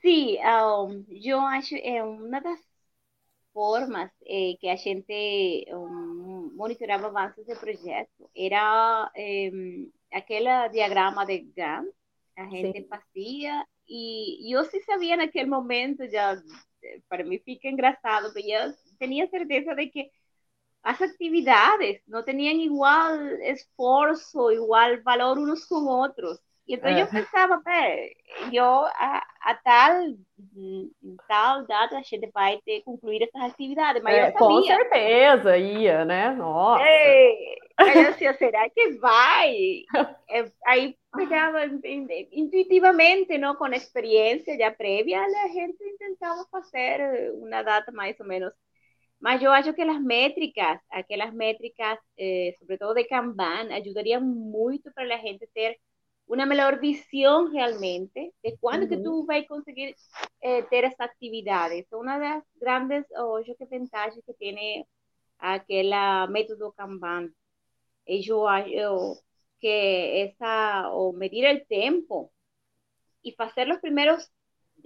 Sim, 0.00 0.38
um, 0.38 1.04
eu 1.10 1.40
acho 1.40 1.74
é 1.76 2.02
uma 2.02 2.40
das 2.40 2.60
formas 3.52 4.10
eh, 4.24 4.54
que 4.60 4.68
a 4.68 4.76
gente 4.76 5.66
um, 5.72 6.52
monitorava 6.54 7.08
avanços 7.08 7.44
de 7.44 7.56
projeto 7.56 8.30
era 8.36 9.10
eh, 9.16 9.50
aquele 10.12 10.68
diagrama 10.68 11.26
de 11.26 11.38
Gantt, 11.56 11.92
a 12.38 12.46
gente 12.48 12.82
Sim. 12.82 12.88
fazia 12.88 13.64
e, 13.88 14.48
e 14.48 14.52
eu 14.52 14.64
sim 14.64 14.80
sabia 14.82 15.16
naquele 15.16 15.48
momento, 15.48 16.08
já 16.08 16.36
para 17.08 17.24
mim 17.24 17.38
fica 17.44 17.68
engraçado, 17.68 18.32
porque 18.32 18.50
eu 18.50 18.72
tinha 18.98 19.26
certeza 19.28 19.74
de 19.74 19.86
que 19.88 20.10
as 20.82 21.00
atividades 21.00 22.00
não 22.06 22.22
tinham 22.22 22.54
igual 22.54 23.16
esforço, 23.42 24.50
igual 24.52 25.02
valor 25.02 25.38
uns 25.38 25.64
com 25.64 25.86
outros. 25.86 26.38
E 26.66 26.74
então 26.74 26.90
é. 26.90 27.02
eu 27.02 27.06
pensava, 27.06 27.62
eu 28.52 28.64
a, 28.64 29.26
a, 29.40 29.54
tal, 29.54 30.14
tal 31.26 31.66
data 31.66 31.96
a 31.96 32.02
gente 32.02 32.30
vai 32.32 32.60
ter 32.64 32.82
concluir 32.82 33.22
essas 33.22 33.50
atividades, 33.50 34.02
mas 34.02 34.14
é, 34.14 34.28
eu 34.28 34.32
sabia. 34.32 34.46
Com 34.46 34.62
certeza 34.62 35.56
ia, 35.56 36.04
né? 36.04 36.30
Nossa. 36.34 36.84
É, 36.84 37.56
eu 37.78 38.08
assim, 38.10 38.32
será 38.38 38.68
que 38.70 38.98
vai? 38.98 39.84
É, 40.28 40.50
aí 40.66 40.96
pegava 41.14 41.64
intuitivamente, 42.32 43.38
não, 43.38 43.54
com 43.56 43.66
experiência 43.68 44.56
já 44.58 44.70
prévia, 44.70 45.22
a 45.22 45.48
gente 45.48 45.78
tentava 45.98 46.44
fazer 46.50 47.32
uma 47.34 47.62
data 47.62 47.90
mais 47.92 48.18
ou 48.20 48.26
menos. 48.26 48.52
Mas 49.20 49.42
eu 49.42 49.50
acho 49.52 49.72
que 49.74 49.82
as 49.82 50.00
métricas, 50.00 50.80
aquelas 50.90 51.32
métricas, 51.32 51.98
eh, 52.16 52.54
sobretudo 52.58 52.94
de 52.94 53.04
Kanban, 53.04 53.68
ajudariam 53.74 54.20
muito 54.20 54.92
para 54.92 55.14
a 55.14 55.18
gente 55.18 55.46
ter 55.52 55.76
una 56.26 56.46
mejor 56.46 56.78
visión 56.80 57.50
realmente 57.52 58.32
de 58.42 58.56
cuándo 58.60 58.84
uh 58.84 58.88
-huh. 58.88 58.96
que 58.96 59.02
tú 59.02 59.26
vas 59.26 59.42
a 59.42 59.46
conseguir 59.48 59.96
eh, 60.40 60.62
ter 60.70 60.84
essa 60.84 61.04
atividade. 61.04 61.76
Então, 61.78 62.00
uma 62.00 62.18
das 62.18 62.44
grandes, 62.60 63.06
oh, 63.16 63.40
que 63.42 63.66
vantagens 63.66 64.24
que 64.24 64.34
tiene 64.34 64.86
aquele 65.38 66.26
método 66.28 66.72
Kanban 66.72 67.32
yo, 68.08 68.48
ah, 68.48 68.66
yo 68.66 69.16
que 69.60 70.24
esa, 70.24 70.90
o 70.92 71.12
medir 71.12 71.44
el 71.44 71.66
tempo 71.66 72.32
y 73.22 73.34
hacer 73.38 73.68
los 73.68 73.80
primeros 73.80 74.30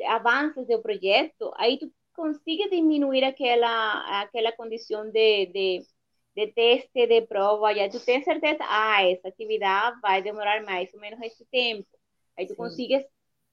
avances 0.08 0.66
del 0.66 0.80
proyecto, 0.82 1.52
ahí 1.56 1.78
tú 1.78 1.92
consigues 2.12 2.70
disminuir 2.70 3.24
aquella, 3.24 4.20
aquella 4.20 4.56
condición 4.56 5.12
de, 5.12 5.50
de, 5.52 5.86
de 6.34 6.52
teste, 6.52 7.06
de 7.06 7.22
prova, 7.22 7.72
ya 7.72 7.90
tú 7.90 7.98
tienes 8.00 8.24
certeza, 8.24 8.64
ah, 8.68 9.06
esa 9.06 9.28
actividad 9.28 9.92
va 10.04 10.14
a 10.14 10.22
demorar 10.22 10.64
más 10.64 10.94
o 10.94 10.98
menos 10.98 11.20
este 11.22 11.44
tiempo. 11.46 11.88
Ahí 12.36 12.46
tú 12.46 12.54
sí. 12.54 12.56
consigues 12.56 13.06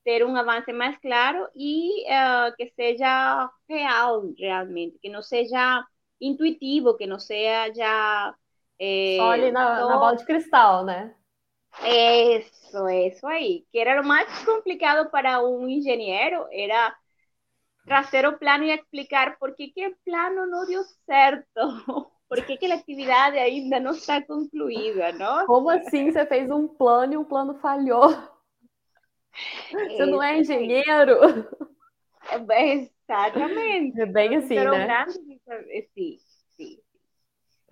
ter 0.03 0.25
um 0.25 0.35
avance 0.35 0.71
mais 0.73 0.97
claro 0.97 1.47
e 1.55 2.03
uh, 2.07 2.55
que 2.57 2.71
seja 2.75 3.49
real 3.67 4.33
realmente, 4.37 4.97
que 4.99 5.09
não 5.09 5.21
seja 5.21 5.85
intuitivo, 6.19 6.95
que 6.95 7.05
não 7.05 7.19
seja 7.19 7.71
já 7.73 8.35
É, 8.79 9.17
Só 9.17 9.31
ali 9.31 9.51
na, 9.51 9.79
só... 9.79 9.89
na 9.89 9.97
bola 9.97 10.15
de 10.15 10.25
cristal, 10.25 10.85
né? 10.85 11.13
Isso, 11.83 12.89
isso 12.89 13.27
aí. 13.27 13.65
Que 13.71 13.79
era 13.79 14.01
o 14.01 14.05
mais 14.05 14.43
complicado 14.45 15.09
para 15.09 15.41
um 15.43 15.67
engenheiro, 15.67 16.47
era 16.51 16.95
trazer 17.85 18.27
o 18.27 18.37
plano 18.37 18.63
e 18.63 18.71
explicar 18.71 19.37
por 19.37 19.55
que, 19.55 19.69
que 19.69 19.87
o 19.87 19.95
plano 20.05 20.45
não 20.45 20.65
deu 20.65 20.83
certo. 21.05 21.45
por 22.29 22.45
que, 22.45 22.57
que 22.57 22.71
a 22.71 22.75
atividade 22.75 23.37
ainda 23.37 23.79
não 23.79 23.91
está 23.91 24.21
concluída, 24.21 25.11
não? 25.13 25.45
Como 25.45 25.69
assim 25.69 26.11
você 26.11 26.25
fez 26.25 26.49
um 26.51 26.67
plano 26.67 27.13
e 27.13 27.17
o 27.17 27.25
plano 27.25 27.55
falhou? 27.55 28.09
Você 29.71 30.05
não 30.05 30.21
é 30.21 30.39
engenheiro? 30.39 31.47
É, 32.51 32.73
exatamente. 32.73 33.99
É 34.01 34.05
bem 34.05 34.35
assim, 34.35 34.55
né? 34.55 34.85
Grande, 34.85 35.13
sim, 35.93 36.19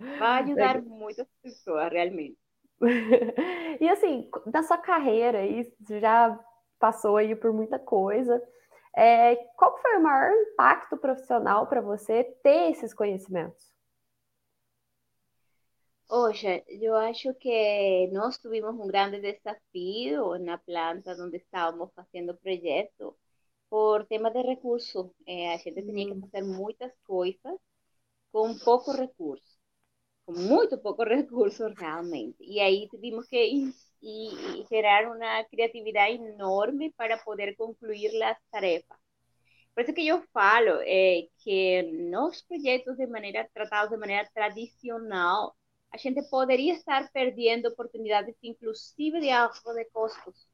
Vai 0.18 0.42
ajudar 0.42 0.76
é. 0.76 0.80
muitas 0.80 1.26
pessoas, 1.42 1.90
realmente. 1.92 2.38
e 3.80 3.88
assim, 3.88 4.30
na 4.46 4.62
sua 4.62 4.78
carreira, 4.78 5.40
você 5.80 6.00
já 6.00 6.38
passou 6.78 7.16
aí 7.16 7.34
por 7.34 7.52
muita 7.52 7.78
coisa. 7.78 8.40
É, 8.96 9.36
qual 9.56 9.76
foi 9.80 9.96
o 9.96 10.02
maior 10.02 10.32
impacto 10.32 10.96
profissional 10.96 11.66
para 11.66 11.80
você 11.80 12.24
ter 12.42 12.70
esses 12.70 12.94
conhecimentos? 12.94 13.72
Oye, 16.10 16.64
yo 16.80 16.96
acho 16.96 17.34
que 17.34 18.08
nós 18.12 18.38
tuvimos 18.38 18.74
un 18.74 18.88
grande 18.88 19.20
desafío 19.20 20.38
na 20.38 20.56
planta 20.56 21.14
onde 21.20 21.36
estávamos 21.36 21.92
fazendo 21.94 22.34
projeto 22.34 23.18
por 23.68 24.06
tema 24.06 24.30
de 24.30 24.42
recursos. 24.42 25.10
Eh, 25.26 25.52
a 25.52 25.58
gente 25.58 25.82
tinha 25.82 26.14
que 26.14 26.20
fazer 26.20 26.44
muitas 26.44 26.92
coisas 27.04 27.58
com 28.32 28.58
pouco 28.58 28.92
recurso, 28.92 29.57
com 30.28 30.38
muito 30.38 30.76
pouco 30.76 31.04
recurso 31.04 31.72
realmente. 31.74 32.36
E 32.40 32.60
aí 32.60 32.86
tivemos 32.90 33.26
que 33.26 33.72
e, 34.02 34.28
e 34.60 34.66
gerar 34.68 35.06
uma 35.10 35.42
criatividade 35.44 36.16
enorme 36.16 36.92
para 36.92 37.16
poder 37.16 37.56
concluir 37.56 38.22
as 38.22 38.36
tarefas. 38.50 38.98
Por 39.74 39.84
isso 39.84 39.94
que 39.94 40.06
eu 40.06 40.22
falo 40.30 40.82
é, 40.82 41.22
que 41.38 41.82
nos 42.10 42.42
projetos 42.42 42.98
de 42.98 43.06
maneira 43.06 43.48
tratados 43.54 43.90
de 43.90 43.96
maneira 43.96 44.28
tradicional 44.34 45.56
a 45.90 45.96
gente 45.96 46.22
poderia 46.28 46.74
estar 46.74 47.10
perdendo 47.10 47.68
oportunidades, 47.68 48.36
inclusive 48.42 49.20
de 49.20 49.30
ahorro 49.30 49.72
de 49.74 49.86
custos. 49.86 50.46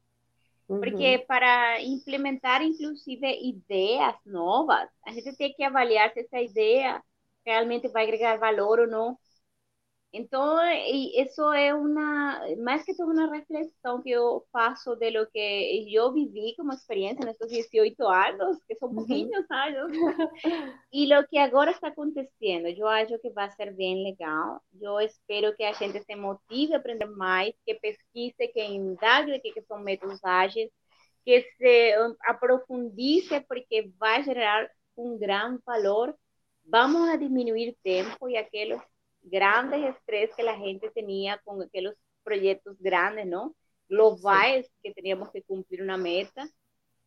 Uhum. 0.69 0.79
Porque 0.79 1.25
para 1.27 1.81
implementar, 1.81 2.61
inclusive, 2.61 3.27
ideias 3.45 4.15
novas, 4.25 4.87
a 5.05 5.11
gente 5.11 5.35
tem 5.35 5.53
que 5.53 5.65
avaliar 5.65 6.13
se 6.13 6.21
essa 6.21 6.39
ideia 6.39 7.03
realmente 7.45 7.89
vai 7.89 8.03
agregar 8.03 8.37
valor 8.37 8.79
ou 8.79 8.87
não 8.87 9.17
entonces, 10.17 10.77
y 10.93 11.13
eso 11.17 11.53
es 11.53 11.73
una, 11.73 12.41
más 12.59 12.85
que 12.85 12.95
todo 12.95 13.07
una 13.07 13.29
reflexión 13.29 14.01
que 14.01 14.11
yo 14.11 14.45
paso 14.49 14.95
de 14.95 15.11
lo 15.11 15.29
que 15.29 15.85
yo 15.91 16.13
viví 16.13 16.55
como 16.55 16.71
experiencia 16.71 17.21
en 17.23 17.29
estos 17.29 17.49
18 17.49 18.09
años, 18.09 18.57
que 18.65 18.75
son 18.77 18.95
poquitos 18.95 19.45
años, 19.49 19.89
y 20.89 21.07
lo 21.07 21.25
que 21.27 21.41
ahora 21.41 21.71
está 21.71 21.89
aconteciendo. 21.89 22.69
Yo 22.69 22.85
creo 23.07 23.19
que 23.21 23.29
va 23.31 23.43
a 23.43 23.55
ser 23.57 23.73
bien 23.73 24.03
legal. 24.03 24.59
Yo 24.71 25.01
espero 25.01 25.53
que 25.57 25.65
la 25.65 25.73
gente 25.73 26.01
se 26.01 26.15
motive 26.15 26.75
a 26.75 26.77
aprender 26.77 27.09
más, 27.09 27.47
que 27.65 27.75
pesquise, 27.75 28.51
que 28.53 28.63
indague 28.63 29.41
que, 29.41 29.51
que 29.51 29.63
son 29.63 29.83
métodos 29.83 30.21
ágiles, 30.23 30.71
que 31.25 31.45
se 31.57 31.99
um, 31.99 32.15
aprofundice 32.25 33.41
porque 33.41 33.91
va 34.01 34.15
a 34.15 34.23
generar 34.23 34.71
un 34.95 35.19
gran 35.19 35.59
valor. 35.65 36.17
Vamos 36.63 37.09
a 37.09 37.17
disminuir 37.17 37.75
tiempo 37.83 38.29
y 38.29 38.37
aquellos 38.37 38.81
grandes 39.25 39.83
estrés 39.83 40.33
que 40.35 40.43
la 40.43 40.55
gente 40.55 40.89
tenía 40.91 41.39
con 41.43 41.61
aquellos 41.61 41.95
proyectos 42.23 42.77
grandes, 42.79 43.27
¿no? 43.27 43.55
Globales, 43.87 44.65
sí. 44.67 44.73
que 44.83 44.93
teníamos 44.93 45.29
que 45.31 45.43
cumplir 45.43 45.81
una 45.81 45.97
meta 45.97 46.47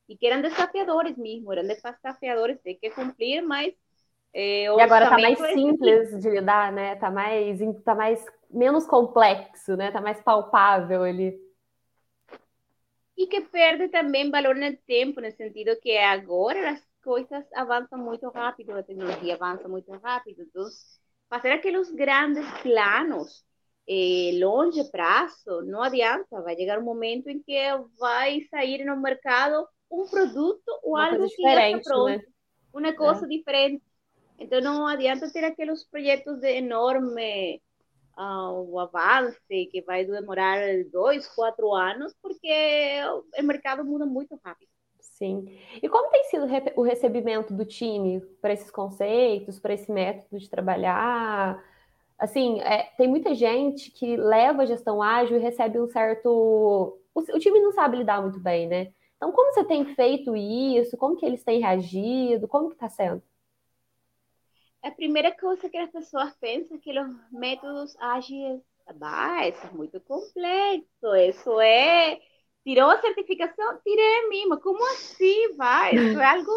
y 0.07 0.17
que 0.17 0.27
eran 0.27 0.43
desafiadores 0.43 1.19
mismo, 1.19 1.53
eran 1.53 1.69
desafiadores, 1.69 2.63
tem 2.63 2.79
que 2.79 2.91
cumprir, 2.91 3.43
mas 3.43 3.75
é, 4.33 4.65
e 4.65 4.81
agora 4.81 5.05
está 5.05 5.19
mais 5.19 5.39
simples 5.53 6.21
de 6.21 6.31
lidar, 6.31 6.73
né? 6.73 6.95
Está 6.95 7.11
mais, 7.11 7.59
tá 7.83 7.95
mais 7.95 8.25
menos 8.51 8.87
complexo, 8.87 9.77
né? 9.77 9.89
Está 9.89 10.01
mais 10.01 10.21
palpável 10.23 11.07
ele. 11.07 11.39
E 13.17 13.27
que 13.27 13.41
perde 13.41 13.89
também 13.89 14.31
valor 14.31 14.55
no 14.55 14.77
tempo, 14.87 15.21
no 15.21 15.31
sentido 15.33 15.79
que 15.81 15.97
agora 15.97 16.71
as 16.71 16.89
coisas 17.03 17.45
avançam 17.53 17.99
muito 17.99 18.29
rápido, 18.29 18.73
a 18.73 18.83
tecnologia 18.83 19.35
avança 19.35 19.67
muito 19.67 19.91
rápido, 19.93 20.43
então 20.43 20.65
fazer 21.29 21.53
aqueles 21.53 21.91
grandes 21.91 22.47
planos 22.63 23.45
eh, 23.89 24.33
longe 24.39 24.85
prazo, 24.91 25.63
não 25.65 25.83
adianta, 25.83 26.43
vai 26.43 26.55
chegar 26.57 26.79
um 26.79 26.85
momento 26.85 27.29
em 27.29 27.43
que 27.43 27.59
vai 27.99 28.43
sair 28.51 28.85
no 28.85 29.01
mercado 29.01 29.67
um 29.91 30.07
produto 30.07 30.69
ou 30.83 30.93
uma 30.93 31.07
algo 31.07 31.27
que 31.29 31.43
já 31.43 31.71
está 31.71 31.91
pronto, 31.91 32.11
né? 32.11 32.23
uma 32.73 32.93
coisa 32.93 33.25
é. 33.25 33.29
diferente. 33.29 33.83
Então 34.39 34.61
não 34.61 34.87
adianta 34.87 35.33
ter 35.33 35.45
aqueles 35.45 35.85
projetos 35.85 36.39
de 36.39 36.59
enorme 36.59 37.61
uh, 38.17 38.79
avance 38.79 39.41
que 39.49 39.83
vai 39.83 40.05
demorar 40.05 40.61
dois, 40.93 41.27
quatro 41.29 41.75
anos, 41.75 42.15
porque 42.21 43.01
o 43.39 43.43
mercado 43.43 43.85
muda 43.85 44.05
muito 44.05 44.39
rápido. 44.45 44.71
Sim. 45.19 45.47
E 45.83 45.89
como 45.89 46.11
tem 46.11 46.23
sido 46.25 46.47
o 46.77 46.83
recebimento 46.83 47.53
do 47.53 47.65
time 47.65 48.21
para 48.41 48.53
esses 48.53 48.71
conceitos, 48.71 49.59
para 49.59 49.75
esse 49.75 49.91
método 49.91 50.39
de 50.39 50.49
trabalhar? 50.49 51.61
Assim, 52.17 52.61
é, 52.61 52.85
tem 52.97 53.09
muita 53.09 53.35
gente 53.35 53.91
que 53.91 54.17
leva 54.17 54.63
a 54.63 54.67
gestão 54.67 55.03
ágil 55.03 55.37
e 55.37 55.41
recebe 55.41 55.81
um 55.81 55.89
certo. 55.89 56.29
O, 57.13 57.21
o 57.21 57.39
time 57.41 57.61
não 57.61 57.73
sabe 57.73 57.97
lidar 57.97 58.23
muito 58.23 58.39
bem, 58.39 58.69
né? 58.69 58.93
Então, 59.17 59.33
como 59.33 59.53
você 59.53 59.65
tem 59.65 59.85
feito 59.97 60.37
isso? 60.37 60.97
Como 60.97 61.17
que 61.17 61.27
eles 61.27 61.43
têm 61.43 61.59
reagido? 61.61 62.47
Como 62.47 62.69
que 62.69 62.77
está 62.77 62.89
sendo? 62.89 63.21
A 64.85 64.93
primeira 64.93 65.33
coisa 65.33 65.69
que 65.69 65.77
as 65.77 65.91
pessoas 65.91 66.33
pensam 66.37 66.77
é 66.77 66.81
que 66.81 66.97
os 66.97 67.33
métodos 67.33 67.97
ágeis, 67.99 68.61
ah, 69.03 69.49
isso 69.49 69.67
é 69.67 69.71
muito 69.73 70.01
complexo, 70.01 71.17
isso 71.17 71.61
é 71.61 72.21
tiró 72.69 72.91
certificación, 73.01 73.81
tiré 73.83 74.29
mismo. 74.29 74.61
¿Cómo 74.61 74.81
así 74.93 75.39
va? 75.59 75.89
Es 75.89 76.15
algo 76.19 76.53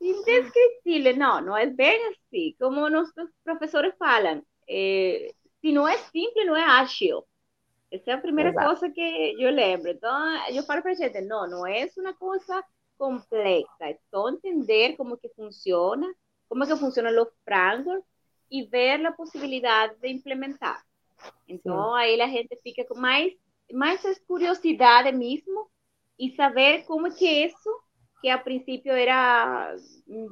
indescriptible. 0.00 1.14
No, 1.14 1.40
no 1.40 1.56
es 1.56 1.76
bien 1.76 2.00
así. 2.10 2.56
Como 2.58 2.90
nuestros 2.90 3.30
profesores 3.44 3.94
falan, 3.96 4.44
eh, 4.66 5.32
si 5.60 5.72
no 5.72 5.86
es 5.86 6.00
simple, 6.10 6.44
no 6.44 6.56
es 6.56 6.64
ágil. 6.66 7.20
Esa 7.92 8.10
es 8.10 8.16
la 8.16 8.22
primera 8.22 8.48
Exacto. 8.48 8.70
cosa 8.70 8.92
que 8.92 9.36
yo 9.38 9.52
lembro. 9.52 9.92
Entonces, 9.92 10.52
yo 10.52 10.66
para 10.66 10.82
presente, 10.82 11.22
no, 11.22 11.46
no 11.46 11.64
es 11.64 11.96
una 11.96 12.14
cosa 12.14 12.66
compleja. 12.96 13.90
Es 13.90 14.00
todo 14.10 14.30
entender 14.30 14.96
cómo 14.96 15.16
que 15.18 15.28
funciona, 15.28 16.12
cómo 16.48 16.66
que 16.66 16.74
funcionan 16.74 17.14
los 17.14 17.28
frameworks 17.44 18.08
y 18.48 18.66
ver 18.66 18.98
la 18.98 19.14
posibilidad 19.14 19.94
de 19.98 20.08
implementar. 20.08 20.78
Entonces, 21.46 22.00
sí. 22.00 22.02
ahí 22.02 22.16
la 22.16 22.28
gente 22.28 22.58
fica 22.64 22.84
com 22.84 22.98
mais 22.98 23.32
mais 23.72 24.04
é 24.04 24.14
curiosidade 24.26 25.12
mesmo 25.12 25.68
e 26.18 26.34
saber 26.34 26.84
como 26.84 27.12
que 27.12 27.26
isso, 27.26 27.70
que 28.20 28.28
a 28.28 28.38
princípio 28.38 28.92
era 28.92 29.74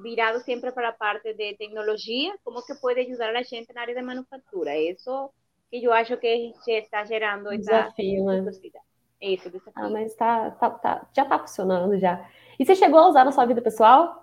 virado 0.03 0.41
sempre 0.41 0.73
para 0.73 0.91
a 0.91 0.93
parte 0.93 1.35
de 1.35 1.57
tecnologia, 1.57 2.35
como 2.45 2.65
que 2.65 2.75
pode 2.75 3.01
ajudar 3.01 3.35
a 3.35 3.43
gente 3.43 3.73
na 3.73 3.83
área 3.83 3.95
de 3.95 4.03
manufatura. 4.03 4.77
Isso 4.77 5.31
que 5.71 5.83
eu 5.83 5.93
acho 5.93 6.17
que 6.19 6.53
está 6.67 7.05
gerando 7.05 7.49
essa 7.49 7.59
desafio, 7.59 8.25
né? 8.25 8.45
Isso, 9.21 9.49
desafio. 9.51 9.73
Ah, 9.75 9.89
mas 9.89 10.15
tá, 10.15 10.51
tá, 10.53 10.71
tá 10.71 11.09
já 11.15 11.23
está 11.23 11.39
funcionando 11.39 11.99
já. 11.99 12.29
E 12.59 12.65
você 12.65 12.75
chegou 12.75 13.01
a 13.01 13.09
usar 13.09 13.25
na 13.25 13.33
sua 13.33 13.47
vida 13.47 13.63
pessoal? 13.63 14.21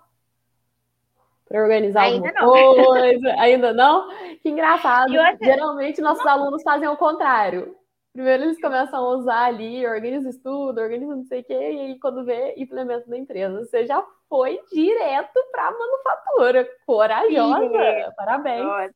Para 1.46 1.62
organizar 1.62 2.02
Ainda 2.02 2.32
alguma 2.38 2.76
não. 2.76 2.84
coisa? 2.84 3.28
Ainda 3.40 3.72
não? 3.72 4.08
Que 4.40 4.50
engraçado. 4.50 5.12
Geralmente 5.42 6.00
nossos 6.00 6.24
alunos 6.24 6.62
fazem 6.62 6.86
o 6.86 6.96
contrário 6.96 7.79
Primeiro 8.12 8.44
eles 8.44 8.60
começam 8.60 8.98
a 8.98 9.16
usar 9.16 9.44
ali, 9.44 9.86
organiza 9.86 10.28
estudo, 10.28 10.80
organiza 10.80 11.14
não 11.14 11.24
sei 11.24 11.40
o 11.40 11.44
quê, 11.44 11.54
e 11.54 11.80
aí 11.80 11.98
quando 12.00 12.24
vê, 12.24 12.54
implementa 12.56 13.04
na 13.08 13.16
empresa. 13.18 13.64
Você 13.64 13.86
já 13.86 14.04
foi 14.28 14.60
direto 14.72 15.40
para 15.52 15.68
a 15.68 15.72
manufatura. 15.72 16.68
Corajosa! 16.86 17.68
Sim. 17.68 18.14
Parabéns! 18.16 18.92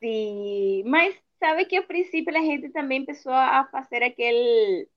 Sim, 0.00 0.82
mas 0.86 1.16
sabe 1.38 1.64
que 1.64 1.76
a 1.76 1.82
princípio 1.82 2.36
a 2.36 2.40
gente 2.40 2.68
também 2.70 3.04
começou 3.04 3.32
a 3.32 3.64
fazer 3.70 4.02
aquele 4.02 4.88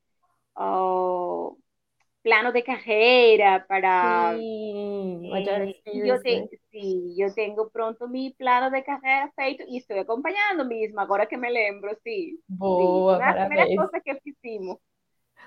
oh, 0.57 1.55
plano 2.23 2.51
de 2.51 2.61
carreira 2.61 3.59
para... 3.67 4.35
Sim, 4.35 5.31
eh, 5.33 5.75
eu, 5.85 6.21
te, 6.21 6.47
eu 7.17 7.33
tenho 7.33 7.69
pronto 7.69 8.07
meu 8.07 8.31
plano 8.37 8.69
de 8.69 8.81
carreira 8.81 9.31
feito 9.35 9.63
e 9.63 9.77
estou 9.77 9.99
acompanhando 9.99 10.65
mesmo, 10.65 10.99
agora 10.99 11.25
que 11.25 11.37
me 11.37 11.49
lembro, 11.49 11.95
sim. 12.03 12.37
Boa, 12.47 13.17
sim, 13.17 13.23
a 13.23 13.33
primeira 13.33 13.75
coisa 13.75 14.01
que 14.01 14.19
fizemos. 14.21 14.77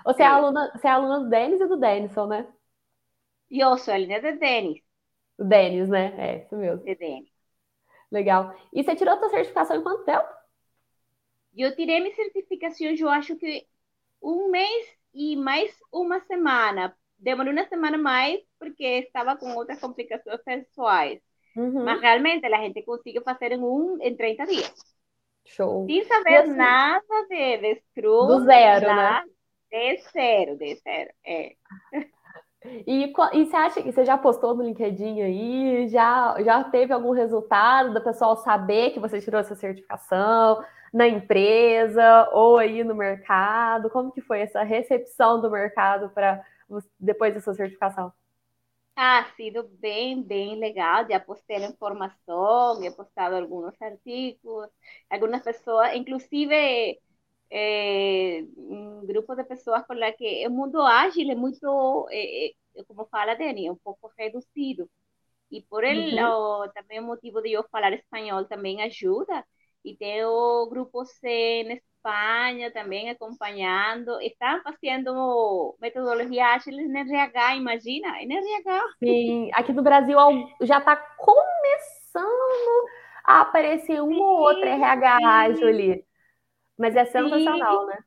Você 0.05 0.23
é, 0.23 0.27
aluna, 0.27 0.73
você 0.75 0.87
é 0.87 0.91
aluna 0.91 1.21
do 1.21 1.31
Denis 1.31 1.61
e 1.61 1.67
do 1.67 1.77
Denison, 1.77 2.27
né? 2.27 2.47
Eu 3.51 3.79
sou 3.79 3.95
aluna 3.95 4.21
do 4.21 4.39
Denis. 4.39 4.83
Do 5.39 5.45
Denis, 5.45 5.89
né? 5.89 6.15
É, 6.19 6.45
isso 6.45 6.57
mesmo. 6.57 6.85
De 6.85 6.95
Denis. 6.95 7.31
Legal. 8.11 8.55
E 8.73 8.83
você 8.83 8.95
tirou 8.95 9.15
a 9.15 9.19
sua 9.19 9.31
certificação 9.31 9.77
em 9.77 9.83
quanto 9.83 10.05
tempo? 10.05 10.29
Eu 11.57 11.75
tirei 11.75 12.01
minha 12.01 12.15
certificação, 12.15 12.87
eu 12.89 13.09
acho 13.09 13.37
que 13.37 13.67
um 14.21 14.51
mês 14.51 14.87
e 15.15 15.37
mais 15.37 15.75
uma 15.93 16.21
semana. 16.21 16.95
Demorou 17.19 17.53
uma 17.53 17.67
semana 17.69 17.97
mais 17.97 18.41
porque 18.59 18.85
estava 18.85 19.37
com 19.37 19.55
outras 19.55 19.79
complicações 19.81 20.41
pessoais. 20.45 21.21
Uhum. 21.57 21.85
Mas 21.85 22.01
realmente 22.01 22.45
a 22.45 22.63
gente 22.63 22.83
conseguiu 22.83 23.23
fazer 23.23 23.53
em, 23.53 23.63
um, 23.63 23.99
em 24.03 24.17
30 24.17 24.45
dias. 24.47 24.75
Show. 25.47 25.87
Sem 25.87 26.05
saber 26.05 26.37
assim, 26.37 26.55
nada 26.55 27.27
de, 27.29 27.77
Scrum. 27.77 28.27
Do 28.27 28.45
zero, 28.45 28.87
né? 28.87 28.95
nada, 28.95 29.27
né? 29.27 29.97
De 29.97 30.03
zero, 30.11 30.57
de 30.57 30.75
zero. 30.77 31.11
É. 31.25 31.55
E, 32.87 33.13
e 33.33 33.47
você 33.47 33.57
acha 33.57 33.83
que 33.83 33.93
você 33.93 34.05
já 34.05 34.19
postou 34.19 34.55
no 34.55 34.63
LinkedIn 34.63 35.23
aí? 35.23 35.89
Já, 35.89 36.37
já 36.43 36.65
teve 36.65 36.93
algum 36.93 37.13
resultado 37.13 37.95
do 37.95 38.03
pessoal 38.03 38.37
saber 38.37 38.91
que 38.91 39.01
você 39.01 39.21
tirou 39.21 39.41
essa 39.41 39.55
certificação? 39.55 40.63
na 40.95 41.09
empresa 41.09 42.31
ou 42.33 42.57
aí 42.57 42.85
no 42.85 42.95
mercado? 42.95 43.91
Como 43.91 44.13
que 44.13 44.21
foi 44.21 44.43
essa 44.43 44.63
recepção 44.63 45.41
do 45.41 45.51
mercado 45.51 46.09
para 46.11 46.41
depois 47.01 47.35
da 47.35 47.41
sua 47.41 47.53
certificação? 47.53 48.13
Ha 48.97 49.25
sido 49.35 49.65
bem, 49.81 50.23
bem 50.23 50.57
legal. 50.57 51.05
Já 51.09 51.19
postei 51.19 51.57
a 51.57 51.69
informação, 51.69 52.81
he 52.85 52.91
postado 52.93 53.35
alguns 53.35 53.75
artigos, 53.83 54.69
algumas 55.11 55.43
pessoas, 55.43 55.97
inclusive 55.97 57.01
eh, 57.51 58.45
um 58.57 59.07
grupo 59.07 59.35
de 59.35 59.45
pessoas 59.45 59.87
com 59.87 59.95
que 60.17 60.47
o 60.47 60.51
mundo 60.51 60.81
ágil 60.83 61.31
é 61.31 61.35
muito, 61.35 62.09
eh, 62.11 62.53
como 62.87 63.07
fala 63.07 63.35
Dani, 63.35 63.71
um 63.71 63.77
pouco 63.77 64.11
reduzido. 64.19 64.89
E 65.51 65.63
por 65.63 65.85
ele, 65.85 66.21
uhum. 66.21 66.69
também 66.75 67.01
o 67.01 67.05
motivo 67.05 67.41
de 67.43 67.53
eu 67.53 67.65
falar 67.71 67.93
espanhol 67.93 68.45
também 68.47 68.83
ajuda, 68.83 69.45
y 69.85 69.97
tengo 69.97 70.69
grupos 70.71 71.11
en 71.23 71.73
España 71.73 72.73
también 72.73 73.11
acompañando. 73.11 74.19
Están 74.19 74.63
haciendo 74.65 75.77
metodologia 75.79 76.55
ágil 76.55 76.81
en 76.81 76.97
RH, 76.97 77.57
imagina, 77.57 78.21
en 78.21 78.33
RH. 78.33 78.81
Sim, 78.99 79.51
aqui 79.53 79.73
no 79.73 79.83
Brasil 79.83 80.17
já 80.63 80.79
está 80.79 80.97
começando 80.97 82.89
a 83.25 83.43
aparecer 83.43 84.01
um 84.01 84.19
ou 84.19 84.41
outro 84.41 84.67
RH 84.67 85.19
ágil 85.23 85.69
ali. 85.69 86.05
Mas 86.77 86.97
é 86.97 87.05
sensacional, 87.05 87.81
sim. 87.81 87.87
né? 87.87 87.99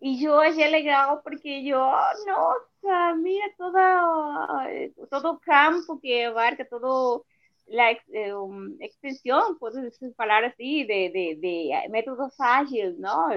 E 0.00 0.24
eu 0.24 0.38
achei 0.38 0.68
legal 0.68 1.22
porque 1.22 1.48
eu, 1.48 1.78
nossa, 1.78 3.14
mira 3.16 3.50
toda, 3.56 4.68
todo 5.08 5.30
o 5.30 5.40
campo 5.40 5.98
que 5.98 6.24
abarca, 6.24 6.64
todo 6.64 7.24
la 7.68 7.92
eh, 7.92 8.32
extensión, 8.80 9.58
puedo 9.58 9.80
falar 10.16 10.44
así, 10.44 10.84
de, 10.84 11.08
de, 11.10 11.34
de, 11.36 11.88
métodos 11.88 12.38
ágeis, 12.38 12.98
não? 12.98 13.28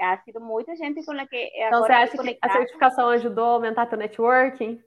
Ha 0.00 0.16
sido 0.24 0.40
muita 0.40 0.74
gente 0.76 1.04
com 1.04 1.12
a 1.12 1.26
que 1.26 1.50
então, 1.54 1.82
você 1.82 1.92
acha 1.92 2.16
que 2.16 2.38
a 2.40 2.52
certificação 2.52 3.10
ajudou 3.10 3.44
a 3.44 3.52
aumentar 3.52 3.86
teu 3.86 3.98
networking? 3.98 4.82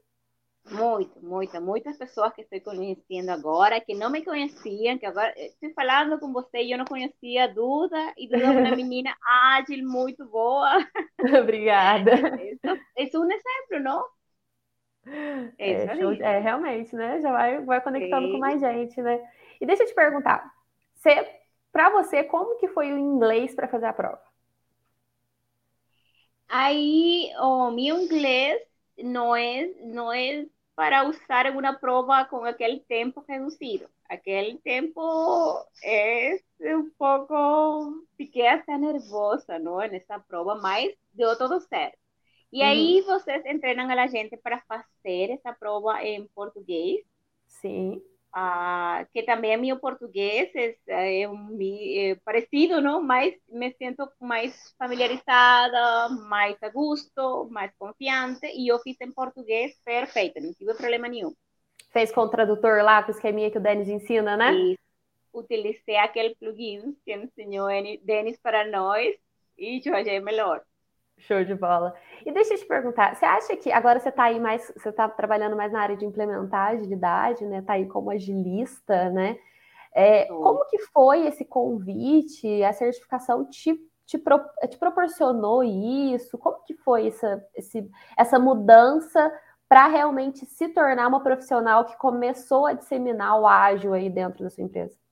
Muito, 0.72 1.20
muito. 1.22 1.62
Muitas 1.62 1.98
pessoas 1.98 2.34
que 2.34 2.42
estou 2.42 2.62
conhecendo 2.62 3.30
agora, 3.30 3.82
que 3.82 3.94
não 3.94 4.10
me 4.10 4.24
conheciam, 4.24 4.98
que 4.98 5.06
agora 5.06 5.34
estou 5.38 5.72
falando 5.74 6.20
com 6.20 6.32
você 6.32 6.64
e 6.64 6.72
eu 6.72 6.78
não 6.78 6.86
conhecia 6.86 7.44
a 7.44 7.48
Duda, 7.48 7.98
e 8.18 8.28
Duda 8.28 8.44
é 8.44 8.50
uma 8.50 8.76
menina 8.76 9.16
ágil, 9.22 9.86
muito 9.86 10.26
boa. 10.26 10.70
Obrigada. 11.42 12.12
É, 12.96 13.04
é 13.04 13.18
um 13.18 13.32
exemplo, 13.32 13.80
não? 13.82 14.06
É, 15.58 15.72
é, 15.72 16.20
é, 16.22 16.40
realmente, 16.40 16.96
né? 16.96 17.20
Já 17.20 17.32
vai, 17.32 17.62
vai 17.64 17.82
conectando 17.82 18.32
com 18.32 18.38
mais 18.38 18.62
gente, 18.62 19.02
né? 19.02 19.20
E 19.60 19.66
deixa 19.66 19.84
eu 19.84 19.88
te 19.88 19.94
perguntar, 19.94 20.50
você, 20.96 21.30
para 21.72 21.90
você, 21.90 22.24
como 22.24 22.58
que 22.58 22.70
foi 22.70 22.94
o 22.94 22.98
inglês 22.98 23.54
para 23.54 23.68
fazer 23.68 23.88
a 23.88 23.94
prova? 23.94 24.22
Aí, 26.48 27.32
o 27.40 27.72
meu 27.72 28.00
inglês 28.00 28.62
no 28.98 29.36
es, 29.36 29.76
no 29.84 30.14
es 30.14 30.48
para 30.76 31.08
usar 31.08 31.48
en 31.48 31.56
una 31.58 31.80
prueba 31.80 32.28
con 32.30 32.48
aquel 32.48 32.84
tiempo 32.88 33.24
reducido. 33.28 33.90
Aquel 34.10 34.62
tiempo 34.64 35.66
es 35.82 36.44
un 36.60 36.92
poco, 36.98 38.04
fiquei 38.18 38.48
até 38.48 38.78
nervosa, 38.78 39.60
¿no? 39.60 39.82
En 39.82 39.96
esa 39.96 40.24
prueba, 40.24 40.56
más 40.56 40.86
dio 41.14 41.38
todo 41.38 41.60
certo. 41.62 41.98
Y 42.52 42.62
ahí 42.62 43.02
uh 43.02 43.04
-huh. 43.04 43.08
vocês 43.08 43.44
entrenam 43.46 43.90
a 43.90 43.96
la 43.96 44.08
gente 44.08 44.38
para 44.38 44.64
hacer 44.70 45.32
esa 45.32 45.56
prueba 45.56 46.04
en 46.04 46.28
portugués. 46.30 47.04
Sí. 47.48 48.04
Uh, 48.36 49.06
que 49.14 49.22
também 49.22 49.56
meu 49.58 49.78
português 49.78 50.50
é, 50.56 51.22
é, 51.22 51.30
um, 51.30 51.56
é, 51.62 52.16
parecido, 52.26 52.82
não? 52.82 53.00
Mas 53.00 53.36
me 53.48 53.72
sinto 53.74 54.10
mais 54.20 54.74
familiarizada, 54.76 56.10
mais 56.28 56.58
a 56.64 56.70
gosto, 56.70 57.48
mais 57.52 57.72
confiante, 57.78 58.48
e 58.48 58.68
eu 58.68 58.80
fiz 58.80 59.00
em 59.02 59.12
português 59.12 59.80
perfeito, 59.86 60.42
não 60.42 60.52
tive 60.52 60.74
problema 60.74 61.08
nenhum. 61.08 61.32
Fez 61.92 62.12
com 62.12 62.22
o 62.22 62.30
tradutor 62.30 62.84
lá, 62.84 63.04
com 63.04 63.12
o 63.12 63.16
esqueminha 63.16 63.52
que 63.52 63.60
o 63.60 63.62
Denis 63.62 63.88
ensina, 63.88 64.36
né? 64.36 64.52
E 64.52 64.80
utilizei 65.32 65.98
aquele 65.98 66.34
plugin 66.34 66.98
que 67.06 67.14
ensinou 67.14 67.68
Denis 68.02 68.40
para 68.42 68.66
nós, 68.66 69.16
e 69.60 69.80
eu 69.86 69.96
achei 69.96 70.20
melhor. 70.20 70.64
Show 71.28 71.44
de 71.44 71.56
bola. 71.56 71.94
E 72.26 72.32
deixa 72.32 72.54
eu 72.54 72.58
te 72.58 72.66
perguntar, 72.66 73.16
você 73.16 73.26
acha 73.26 73.56
que 73.56 73.72
agora 73.72 74.00
você 74.00 74.10
está 74.10 74.24
aí 74.26 74.40
mais, 74.40 74.72
você 74.76 74.90
está 74.90 75.08
trabalhando 75.08 75.56
mais 75.56 75.72
na 75.72 75.82
área 75.82 75.96
de 75.96 76.06
implementar 76.06 76.72
agilidade, 76.72 77.46
né? 77.46 77.60
Está 77.60 77.74
aí 77.74 77.86
como 77.88 78.12
agilista, 78.12 79.10
né? 79.10 79.38
É, 79.96 80.26
como 80.26 80.66
que 80.66 80.80
foi 80.92 81.28
esse 81.28 81.46
convite? 81.46 82.64
A 82.64 82.74
certificação 82.74 83.46
te, 83.46 83.80
te, 84.06 84.18
pro, 84.18 84.40
te 84.70 84.78
proporcionou 84.78 85.64
isso? 85.64 86.38
Como 86.38 86.64
que 86.64 86.74
foi 86.74 87.08
essa, 87.08 87.46
esse, 87.56 87.90
essa 88.18 88.40
mudança 88.40 89.32
para 89.70 89.88
realmente 89.88 90.46
se 90.46 90.68
tornar 90.70 91.08
uma 91.08 91.24
profissional 91.24 91.86
que 91.86 91.98
começou 91.98 92.66
a 92.66 92.74
disseminar 92.74 93.40
o 93.40 93.48
ágil 93.48 93.94
aí 93.94 94.10
dentro 94.10 94.44
da 94.44 94.50
sua 94.50 94.64
empresa? 94.64 95.03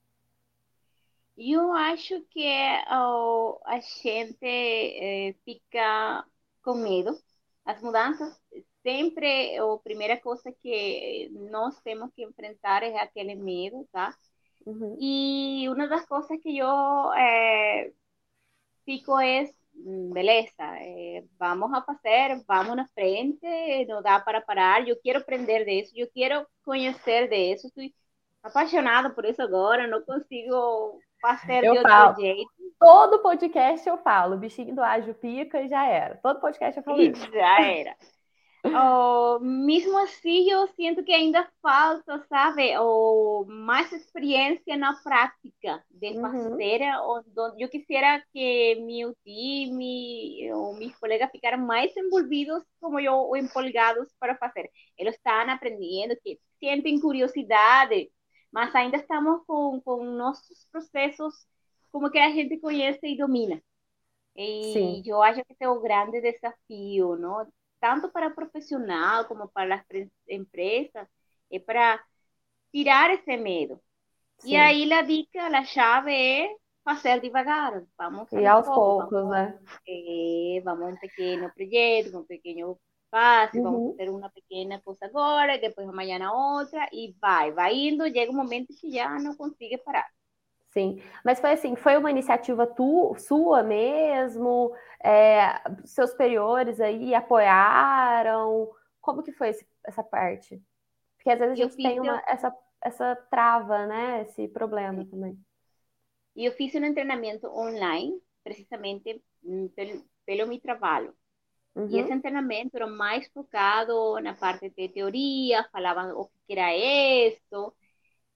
Eu 1.43 1.73
acho 1.73 2.21
que 2.30 2.45
oh, 2.91 3.60
a 3.65 3.80
gente 3.80 4.38
eh, 4.43 5.36
fica 5.43 6.23
com 6.63 6.75
medo. 6.75 7.17
As 7.65 7.82
mudanças, 7.82 8.39
sempre 8.84 9.58
a 9.58 9.77
primeira 9.84 10.21
coisa 10.21 10.51
que 10.62 11.30
nós 11.49 11.80
temos 11.82 12.12
que 12.13 12.23
enfrentar 12.23 12.84
é 12.84 12.99
aquele 12.99 13.34
medo, 13.36 13.88
tá? 13.91 14.15
Uhum. 14.67 14.97
E 14.99 15.67
uma 15.69 15.88
das 15.88 16.06
coisas 16.06 16.39
que 16.41 16.60
eu 16.60 17.13
é, 17.13 17.91
fico 18.86 19.17
é, 19.19 19.51
beleza, 20.13 20.51
é, 20.60 21.23
vamos 21.39 21.73
a 21.73 21.82
fazer, 21.82 22.43
vamos 22.47 22.75
na 22.75 22.88
frente, 22.89 23.39
não 23.88 24.01
dá 24.04 24.19
para 24.19 24.41
parar, 24.41 24.88
eu 24.88 24.99
quero 25.01 25.19
aprender 25.19 25.65
disso, 25.65 25.93
eu 25.95 26.08
quero 26.13 26.45
conhecer 26.63 27.27
disso, 27.30 27.67
estou 27.67 27.84
apaixonada 28.43 29.10
por 29.10 29.25
isso 29.25 29.41
agora, 29.41 29.88
não 29.88 30.04
consigo 30.04 30.99
fazer 31.21 31.63
eu 31.63 31.73
de 31.73 31.77
outro 31.79 31.91
falo. 31.91 32.19
jeito. 32.19 32.51
Todo 32.79 33.19
podcast 33.19 33.88
eu 33.88 33.97
falo, 33.99 34.38
bichinho 34.38 34.75
do 34.75 34.81
ágil 34.81 35.13
pica 35.13 35.62
e 35.62 35.67
já 35.67 35.86
era. 35.86 36.15
Todo 36.17 36.41
podcast 36.41 36.77
eu 36.77 36.84
falo 36.84 37.01
isso. 37.01 37.31
Já 37.31 37.62
era. 37.62 37.95
oh, 38.65 39.39
mesmo 39.39 39.97
assim, 39.99 40.49
eu 40.49 40.67
sinto 40.67 41.03
que 41.03 41.12
ainda 41.12 41.47
falta, 41.62 42.23
sabe, 42.29 42.77
oh, 42.77 43.45
mais 43.47 43.91
experiência 43.91 44.77
na 44.77 44.93
prática 45.01 45.84
de 45.89 46.10
uhum. 46.10 46.21
fazer. 46.21 46.81
Uhum. 46.81 47.55
Eu 47.57 47.69
quisiera 47.69 48.23
que 48.31 48.75
meu 48.86 49.15
time 49.23 50.51
ou 50.53 50.75
meus 50.75 50.95
colegas 50.97 51.31
ficaram 51.31 51.60
mais 51.60 51.95
envolvidos 51.95 52.63
como 52.79 52.99
eu, 52.99 53.36
empolgados 53.36 54.10
para 54.19 54.36
fazer. 54.36 54.69
Eles 54.97 55.15
estão 55.15 55.49
aprendendo, 55.49 56.15
que 56.23 56.39
sentem 56.60 56.99
curiosidade 56.99 58.10
mas 58.52 58.74
ainda 58.76 58.98
estamos 58.98 59.44
com, 59.46 59.80
com 59.82 60.04
nossos 60.04 60.68
processos 60.72 61.48
como 61.92 62.10
que 62.10 62.20
a 62.20 62.30
gente 62.30 62.58
conhece 62.60 63.00
e 63.04 63.18
domina. 63.18 63.62
E 64.36 64.74
Sim. 64.74 65.04
eu 65.06 65.22
acho 65.22 65.44
que 65.46 65.54
esse 65.54 65.64
é 65.64 65.70
o 65.70 65.82
grande 65.82 66.22
desafio, 66.22 67.16
não? 67.18 67.46
Tanto 67.80 68.10
para 68.12 68.30
profissional 68.30 69.26
como 69.26 69.48
para 69.50 69.76
as 69.76 70.08
empresas, 70.30 71.08
é 71.52 71.60
para 71.60 72.02
tirar 72.72 73.10
esse 73.12 73.38
medo. 73.38 73.80
Sim. 74.40 74.52
E 74.52 74.56
aí 74.56 74.92
a 74.94 75.02
dica, 75.02 75.48
a 75.48 75.64
chave 75.66 76.14
é 76.14 76.56
fazer 76.84 77.20
devagar. 77.20 77.84
Vamos 77.98 78.32
e 78.32 78.46
aos 78.46 78.66
pouco, 78.66 79.10
poucos, 79.10 79.12
vamos, 79.12 79.32
né? 79.32 79.60
É, 79.88 80.62
vamos 80.64 80.94
um 80.94 80.98
pequeno 80.98 81.52
projeto, 81.54 82.18
um 82.18 82.24
pequeno 82.24 82.80
fácil, 83.12 83.63
uhum. 83.63 83.71
vamos 83.71 83.97
fazer 83.97 84.10
uma 84.10 84.30
pequena 84.30 84.82
coisa 84.82 85.06
agora, 85.06 85.60
depois 85.60 85.88
amanhã 85.88 86.32
outra, 86.32 86.88
e 86.91 87.13
vai, 87.21 87.52
vai 87.52 87.76
indo, 87.76 88.06
chega 88.06 88.32
um 88.32 88.36
momento 88.36 88.74
que 88.74 88.89
já 88.91 89.10
não 89.19 89.36
consiga 89.36 89.78
parar. 89.78 90.10
Sim, 90.71 91.02
mas 91.24 91.39
foi 91.39 91.52
assim, 91.52 91.76
foi 91.76 91.97
uma 91.97 92.10
iniciativa 92.10 92.65
tu, 92.65 93.13
sua 93.17 93.62
mesmo? 93.62 94.74
É, 95.04 95.62
seus 95.84 96.12
superiores 96.12 96.80
aí 96.80 97.13
apoiaram? 97.13 98.71
Como 99.02 99.21
que 99.21 99.34
foi 99.34 99.50
esse, 99.50 99.67
essa 99.84 100.02
parte? 100.02 100.62
Porque 101.17 101.30
às 101.30 101.39
vezes 101.39 101.60
a 101.60 101.63
gente 101.63 101.76
tem 101.76 102.00
uma, 102.00 102.24
essa, 102.26 102.56
essa 102.82 103.15
trava, 103.30 103.86
né? 103.86 104.21
Esse 104.21 104.47
problema 104.47 105.06
também. 105.06 105.38
E 106.36 106.45
eu 106.45 106.54
fiz 106.54 106.74
um 106.74 106.93
treinamento 106.93 107.47
online, 107.47 108.17
precisamente 108.41 109.21
hum, 109.43 109.69
pelo, 109.76 110.06
pelo 110.26 110.47
meu 110.47 110.62
trabalho. 110.62 111.13
Uhum. 111.75 111.88
E 111.89 111.99
esse 111.99 112.19
treinamento 112.19 112.75
era 112.75 112.88
mais 112.88 113.27
focado 113.34 114.19
na 114.21 114.34
parte 114.34 114.69
de 114.69 114.89
teoria, 114.89 115.67
falavam 115.71 116.19
o 116.19 116.29
que 116.47 116.53
era 116.53 116.75
isso. 116.75 117.73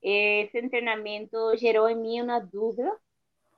Esse 0.01 0.69
treinamento 0.69 1.37
gerou 1.57 1.89
em 1.89 1.95
mim 1.95 2.21
uma 2.21 2.39
dúvida, 2.39 2.91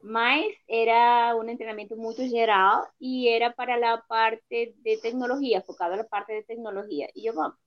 mas 0.02 0.56
era 0.70 1.36
um 1.36 1.46
treinamento 1.58 1.96
muito 1.98 2.28
geral 2.28 2.88
e 3.02 3.28
era 3.30 3.52
para 3.52 3.94
a 3.94 3.98
parte 4.00 4.74
de 4.84 4.98
tecnologia, 5.02 5.62
focado 5.62 5.96
na 5.96 6.04
parte 6.04 6.34
de 6.34 6.44
tecnologia. 6.46 7.10
E 7.16 7.28
eu, 7.28 7.34
vamos, 7.34 7.58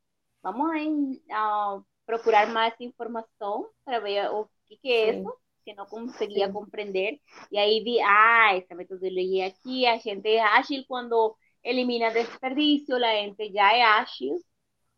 vamos 0.42 1.20
a, 1.30 1.80
procurar 2.06 2.48
mais 2.52 2.74
informação 2.80 3.68
para 3.84 4.00
ver 4.00 4.30
o 4.32 4.48
que, 4.66 4.76
que 4.78 4.92
é 4.92 5.10
Sim. 5.12 5.20
isso, 5.20 5.34
que 5.64 5.74
não 5.74 5.86
conseguia 5.86 6.46
Sim. 6.46 6.52
compreender. 6.52 7.20
E 7.52 7.58
aí 7.58 7.82
vi, 7.84 8.00
ah, 8.00 8.56
essa 8.56 8.74
metodologia 8.74 9.46
aqui, 9.46 9.86
a 9.86 9.98
gente 9.98 10.38
ágil 10.38 10.84
quando 10.88 11.36
elimina 11.62 12.10
desperdício, 12.10 12.98
la 12.98 13.12
gente 13.12 13.50
ya 13.50 13.70
es 13.70 13.84
ágil, 13.84 14.44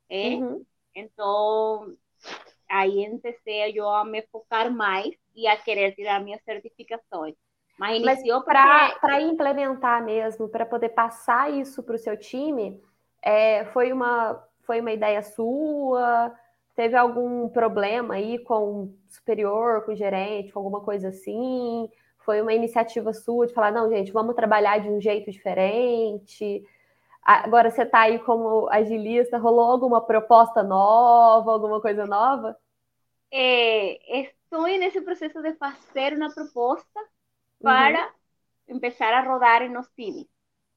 ¿eh? 0.08 0.36
Uhum. 0.36 0.64
Então, 0.94 1.96
aí 2.68 3.04
empecé 3.04 3.70
eu 3.70 3.88
a 3.88 4.04
me 4.04 4.22
focar 4.22 4.70
mais 4.70 5.14
e 5.34 5.46
a 5.46 5.56
querer 5.56 5.94
tirar 5.94 6.22
minhas 6.22 6.42
certificações. 6.42 7.34
Mas 7.78 7.98
iniciou 7.98 8.42
para 8.42 8.90
porque... 9.00 9.20
implementar 9.22 10.04
mesmo, 10.04 10.48
para 10.48 10.66
poder 10.66 10.90
passar 10.90 11.50
isso 11.52 11.82
para 11.82 11.96
o 11.96 11.98
seu 11.98 12.16
time, 12.16 12.80
é, 13.22 13.64
foi, 13.66 13.92
uma, 13.92 14.42
foi 14.64 14.80
uma 14.80 14.92
ideia 14.92 15.22
sua? 15.22 16.32
Teve 16.76 16.96
algum 16.96 17.48
problema 17.48 18.14
aí 18.14 18.38
com 18.44 18.84
o 18.84 18.98
superior, 19.08 19.84
com 19.84 19.92
o 19.92 19.96
gerente, 19.96 20.52
com 20.52 20.60
alguma 20.60 20.80
coisa 20.82 21.08
assim? 21.08 21.88
Foi 22.24 22.40
uma 22.40 22.52
iniciativa 22.52 23.12
sua 23.12 23.46
de 23.46 23.54
falar, 23.54 23.72
não, 23.72 23.88
gente, 23.88 24.12
vamos 24.12 24.34
trabalhar 24.34 24.78
de 24.78 24.88
um 24.88 25.00
jeito 25.00 25.30
diferente. 25.30 26.64
Agora 27.22 27.70
você 27.70 27.82
está 27.82 28.00
aí 28.00 28.18
como 28.20 28.68
agilista, 28.70 29.38
rolou 29.38 29.70
alguma 29.70 30.00
proposta 30.00 30.62
nova, 30.62 31.52
alguma 31.52 31.80
coisa 31.80 32.06
nova? 32.06 32.56
É, 33.30 34.20
estou 34.20 34.64
nesse 34.64 35.00
processo 35.00 35.40
de 35.40 35.54
fazer 35.54 36.14
uma 36.14 36.32
proposta 36.32 37.00
para 37.60 38.12
uhum. 38.68 38.74
começar 38.74 39.14
a 39.14 39.22
rodar 39.22 39.70
nos 39.70 39.88
times. 39.90 40.26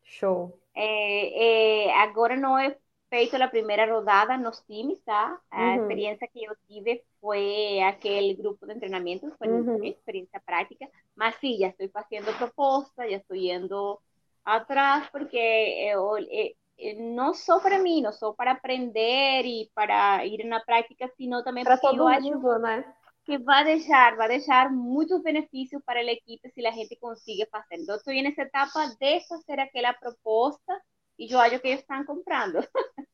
Show. 0.03 0.59
É, 0.73 1.87
é, 1.87 2.01
agora 2.01 2.35
não 2.35 2.57
é 2.57 2.77
feito 3.15 3.41
a 3.41 3.47
primeira 3.47 3.89
rodada 3.89 4.37
nos 4.37 4.59
times, 4.67 4.99
tá? 5.05 5.39
A 5.49 5.61
uhum. 5.61 5.75
experiência 5.81 6.27
que 6.27 6.43
eu 6.43 6.53
tive 6.67 7.01
foi 7.21 7.79
aquele 7.81 8.33
grupo 8.33 8.67
de 8.67 8.75
treinamento, 8.75 9.31
foi 9.37 9.47
uhum. 9.47 9.81
experiência 9.85 10.41
prática, 10.45 10.85
mas 11.15 11.33
sim, 11.35 11.57
já 11.57 11.69
estou 11.69 11.87
fazendo 11.89 12.37
proposta, 12.37 13.09
já 13.09 13.15
estou 13.15 13.37
indo 13.37 13.97
atrás, 14.43 15.07
porque 15.11 15.37
eu, 15.37 16.17
eu, 16.17 17.15
não 17.15 17.33
só 17.33 17.61
para 17.61 17.79
mim, 17.79 18.01
não 18.01 18.11
só 18.11 18.33
para 18.33 18.51
aprender 18.51 19.45
e 19.45 19.71
para 19.73 20.25
ir 20.25 20.43
na 20.43 20.59
prática, 20.59 21.09
sino 21.15 21.41
também 21.41 21.63
para 21.63 21.77
todo 21.77 22.09
eu 22.09 22.29
mundo, 22.29 22.49
acho 22.49 22.59
né? 22.59 22.83
que 23.23 23.37
vai 23.37 23.63
deixar, 23.63 24.17
vai 24.17 24.27
deixar 24.27 24.69
muitos 24.69 25.23
benefícios 25.23 25.81
para 25.85 26.01
a 26.01 26.03
equipe 26.03 26.49
se 26.49 26.65
a 26.65 26.71
gente 26.71 26.97
conseguir 26.97 27.47
fazer. 27.49 27.81
Então, 27.81 27.95
estou 27.95 28.13
nessa 28.13 28.41
etapa 28.41 28.87
de 28.99 29.21
fazer 29.21 29.59
aquela 29.61 29.93
proposta 29.93 30.81
e 31.17 31.31
eu 31.31 31.39
acho 31.39 31.59
que 31.59 31.67
eles 31.67 31.79
estão 31.81 32.05
comprando. 32.05 32.59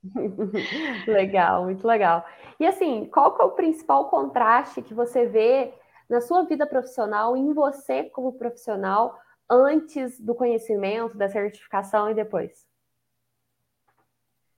legal, 1.07 1.65
muito 1.65 1.85
legal. 1.85 2.25
E 2.59 2.65
assim, 2.65 3.05
qual 3.05 3.35
que 3.35 3.41
é 3.41 3.45
o 3.45 3.51
principal 3.51 4.09
contraste 4.09 4.81
que 4.81 4.93
você 4.93 5.25
vê 5.25 5.73
na 6.09 6.19
sua 6.19 6.43
vida 6.43 6.65
profissional, 6.65 7.37
em 7.37 7.53
você 7.53 8.03
como 8.05 8.33
profissional, 8.33 9.17
antes 9.49 10.19
do 10.19 10.35
conhecimento, 10.35 11.17
da 11.17 11.29
certificação 11.29 12.09
e 12.09 12.13
depois? 12.13 12.67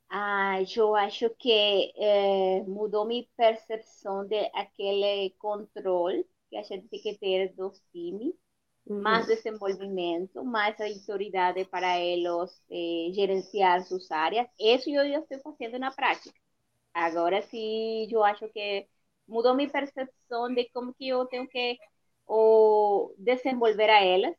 Ah, 0.09 0.57
eu 0.75 0.95
acho 0.95 1.29
que 1.31 1.91
é, 1.97 2.61
mudou 2.63 3.05
minha 3.05 3.25
percepção 3.35 4.25
de 4.25 4.49
aquele 4.53 5.31
controle 5.39 6.25
que 6.49 6.55
a 6.55 6.61
gente 6.61 6.87
tem 6.87 7.01
que 7.01 7.17
ter 7.17 7.53
dos 7.55 7.79
times 7.91 8.35
mais 8.85 9.27
desenvolvimento, 9.27 10.43
mais 10.43 10.79
autoridade 10.79 11.65
para 11.65 11.99
eles 11.99 12.61
eh, 12.69 13.11
gerenciar 13.13 13.81
suas 13.83 14.09
áreas. 14.11 14.47
Isso 14.59 14.89
eu 14.89 15.07
já 15.09 15.19
estou 15.19 15.53
fazendo 15.57 15.79
na 15.79 15.91
prática. 15.91 16.35
Agora 16.93 17.41
sim, 17.43 18.07
eu 18.11 18.23
acho 18.23 18.47
que 18.49 18.87
mudou 19.27 19.55
minha 19.55 19.69
percepção 19.69 20.53
de 20.53 20.69
como 20.69 20.93
que 20.93 21.07
eu 21.09 21.25
tenho 21.25 21.47
que 21.47 21.77
ou 22.25 23.13
desenvolver 23.17 23.89
a 23.89 24.03
elas, 24.03 24.35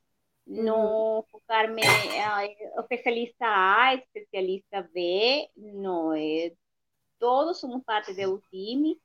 não 0.47 1.25
focar-me 1.31 1.83
em 1.83 2.81
especialista 2.81 3.45
A, 3.47 3.95
especialista 3.95 4.83
B, 4.93 5.49
não 5.57 6.13
é. 6.15 6.53
Todos 7.19 7.61
somos 7.61 7.83
parte 7.85 8.15
do 8.15 8.41
time. 8.51 8.99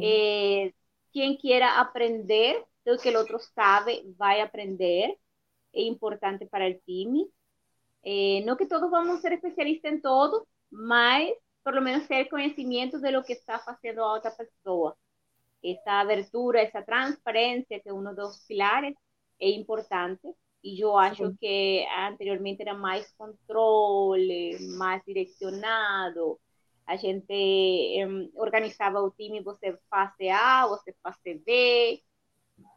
É, 0.00 0.72
quem 1.12 1.36
queira 1.36 1.80
aprender 1.80 2.64
lo 2.84 2.98
que 2.98 3.10
el 3.10 3.16
otro 3.16 3.38
sabe, 3.38 4.02
va 4.20 4.32
a 4.32 4.44
aprender, 4.44 5.18
es 5.72 5.84
importante 5.86 6.46
para 6.46 6.66
el 6.66 6.80
time. 6.82 7.26
Eh, 8.02 8.42
no 8.46 8.56
que 8.56 8.66
todos 8.66 8.90
vamos 8.90 9.18
a 9.18 9.20
ser 9.20 9.34
especialistas 9.34 9.92
en 9.92 10.02
todo, 10.02 10.46
mas 10.70 11.30
por 11.62 11.74
lo 11.74 11.82
menos 11.82 12.08
ter 12.08 12.28
conhecimento 12.28 12.98
de 12.98 13.12
lo 13.12 13.22
que 13.24 13.34
está 13.34 13.56
haciendo 13.56 14.04
a 14.04 14.14
otra 14.14 14.34
persona. 14.36 14.94
Esa 15.62 16.00
abertura, 16.00 16.62
esa 16.62 16.84
transparencia, 16.84 17.80
que 17.80 17.90
es 17.90 17.94
uno 17.94 18.14
de 18.14 18.22
los 18.22 18.44
pilares, 18.46 18.96
es 19.38 19.54
importante. 19.56 20.34
Y 20.62 20.78
yo 20.78 20.98
acho 20.98 21.32
que 21.40 21.86
anteriormente 21.96 22.62
era 22.62 22.74
más 22.74 23.12
control, 23.14 24.20
más 24.76 25.04
direccionado. 25.04 26.40
A 26.86 26.96
gente 26.98 27.34
eh, 27.34 28.30
organizaba 28.34 29.02
o 29.02 29.10
time, 29.12 29.42
você 29.42 29.78
fase 29.88 30.28
A, 30.30 30.66
você 30.66 30.92
fase 31.02 31.34
B, 31.46 32.02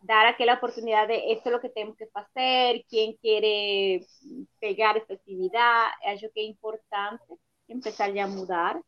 dar 0.04 0.28
aquela 0.28 0.56
oportunidade 0.56 1.14
de 1.14 1.34
isso 1.34 1.48
é 1.48 1.56
o 1.56 1.60
que 1.62 1.70
temos 1.70 1.96
que 1.96 2.06
fazer, 2.08 2.84
quem 2.90 3.18
quer 3.22 4.02
pegar 4.60 4.98
essa 4.98 5.14
atividade, 5.14 5.96
acho 6.06 6.30
que 6.32 6.42
é 6.42 6.46
importante 6.46 7.24
empezar 7.70 8.10
a 8.18 8.28
mudar 8.28 8.82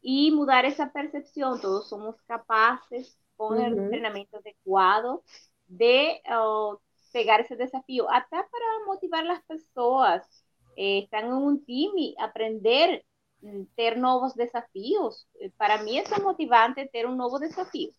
y 0.00 0.30
mudar 0.30 0.64
esa 0.64 0.90
percepción. 0.90 1.60
Todos 1.60 1.88
somos 1.88 2.20
capaces, 2.22 3.18
con 3.36 3.60
el 3.60 3.78
entrenamiento 3.78 4.38
adecuado, 4.38 5.22
de 5.66 6.20
uh, 6.26 6.76
pegar 7.12 7.40
ese 7.40 7.56
desafío, 7.56 8.08
hasta 8.10 8.36
para 8.36 8.66
motivar 8.86 9.22
a 9.24 9.34
las 9.34 9.44
personas. 9.44 10.22
Eh, 10.76 11.00
están 11.04 11.26
en 11.26 11.32
un 11.32 11.64
team 11.64 11.92
y 11.96 12.14
aprender, 12.20 13.04
mm, 13.40 13.64
ter 13.76 13.98
nuevos 13.98 14.34
desafíos. 14.36 15.28
Eh, 15.40 15.50
para 15.56 15.82
mí 15.82 15.98
es 15.98 16.08
motivante 16.22 16.88
ter 16.92 17.06
un 17.06 17.16
nuevo 17.16 17.38
desafío. 17.40 17.92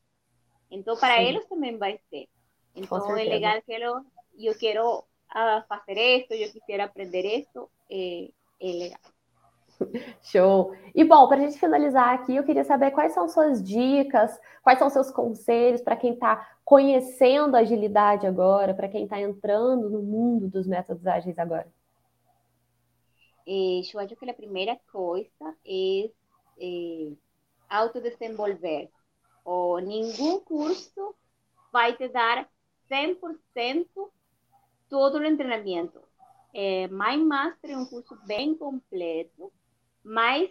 Entonces, 0.69 1.01
para 1.01 1.21
ellos 1.21 1.47
también 1.47 1.79
va 1.82 1.88
a 1.88 1.97
ser. 2.10 2.27
Entonces, 2.75 3.17
es 3.17 3.29
legal 3.29 3.63
que 3.65 3.79
lo, 3.79 4.05
yo 4.38 4.53
quiero 4.53 4.99
uh, 5.36 5.63
hacer 5.69 5.97
esto, 5.97 6.36
yo 6.36 6.51
quisiera 6.51 6.86
aprender 6.86 7.25
esto, 7.25 7.69
eh, 7.89 8.32
es 8.60 8.75
legal. 8.75 9.01
Show! 10.23 10.75
E 10.93 11.03
bom, 11.03 11.27
para 11.27 11.38
a 11.38 11.45
gente 11.45 11.60
finalizar 11.60 12.13
aqui, 12.13 12.36
eu 12.36 12.43
queria 12.43 12.63
saber 12.63 12.91
quais 12.91 13.13
são 13.13 13.27
suas 13.27 13.63
dicas, 13.63 14.39
quais 14.62 14.77
são 14.77 14.89
seus 14.89 15.10
conselhos 15.12 15.82
para 15.82 15.95
quem 15.95 16.13
está 16.13 16.58
conhecendo 16.63 17.55
a 17.55 17.60
agilidade 17.60 18.27
agora, 18.27 18.73
para 18.73 18.89
quem 18.89 19.03
está 19.03 19.19
entrando 19.19 19.89
no 19.89 20.01
mundo 20.01 20.47
dos 20.47 20.67
métodos 20.67 21.08
ágeis 21.08 21.38
agora. 21.39 21.67
Eh, 23.47 23.82
eu 23.93 23.99
acho 23.99 24.15
que 24.15 24.29
a 24.29 24.34
primeira 24.34 24.77
coisa 24.91 25.55
é 25.65 26.12
eh, 26.62 27.13
autodesenvolver. 27.67 28.89
Ou 29.43 29.80
nenhum 29.80 30.39
curso 30.39 31.15
vai 31.71 31.95
te 31.95 32.08
dar 32.08 32.47
100% 32.88 34.12
todo 34.89 35.17
o 35.17 35.38
treinamento. 35.38 36.02
É, 36.54 36.88
Mind 36.88 37.28
Master 37.28 37.71
é 37.71 37.78
um 37.78 37.86
curso 37.86 38.17
bem 38.25 38.56
completo 38.56 39.52
mas 40.04 40.49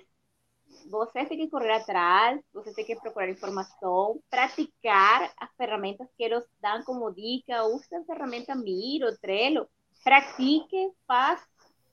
você 0.91 1.25
tem 1.27 1.39
que 1.39 1.49
correr 1.49 1.73
atrás, 1.73 2.41
você 2.53 2.73
tem 2.73 2.85
que 2.85 2.97
procurar 2.97 3.29
informação, 3.29 4.21
praticar 4.31 5.33
as 5.37 5.51
ferramentas 5.57 6.07
que 6.17 6.23
eles 6.23 6.45
dão 6.61 6.83
como 6.85 7.11
dica, 7.11 7.65
use 7.65 7.95
a 7.95 8.05
ferramenta 8.05 8.55
Miro, 8.55 9.17
Trello, 9.19 9.69
pratique, 10.05 10.93
faz 11.07 11.43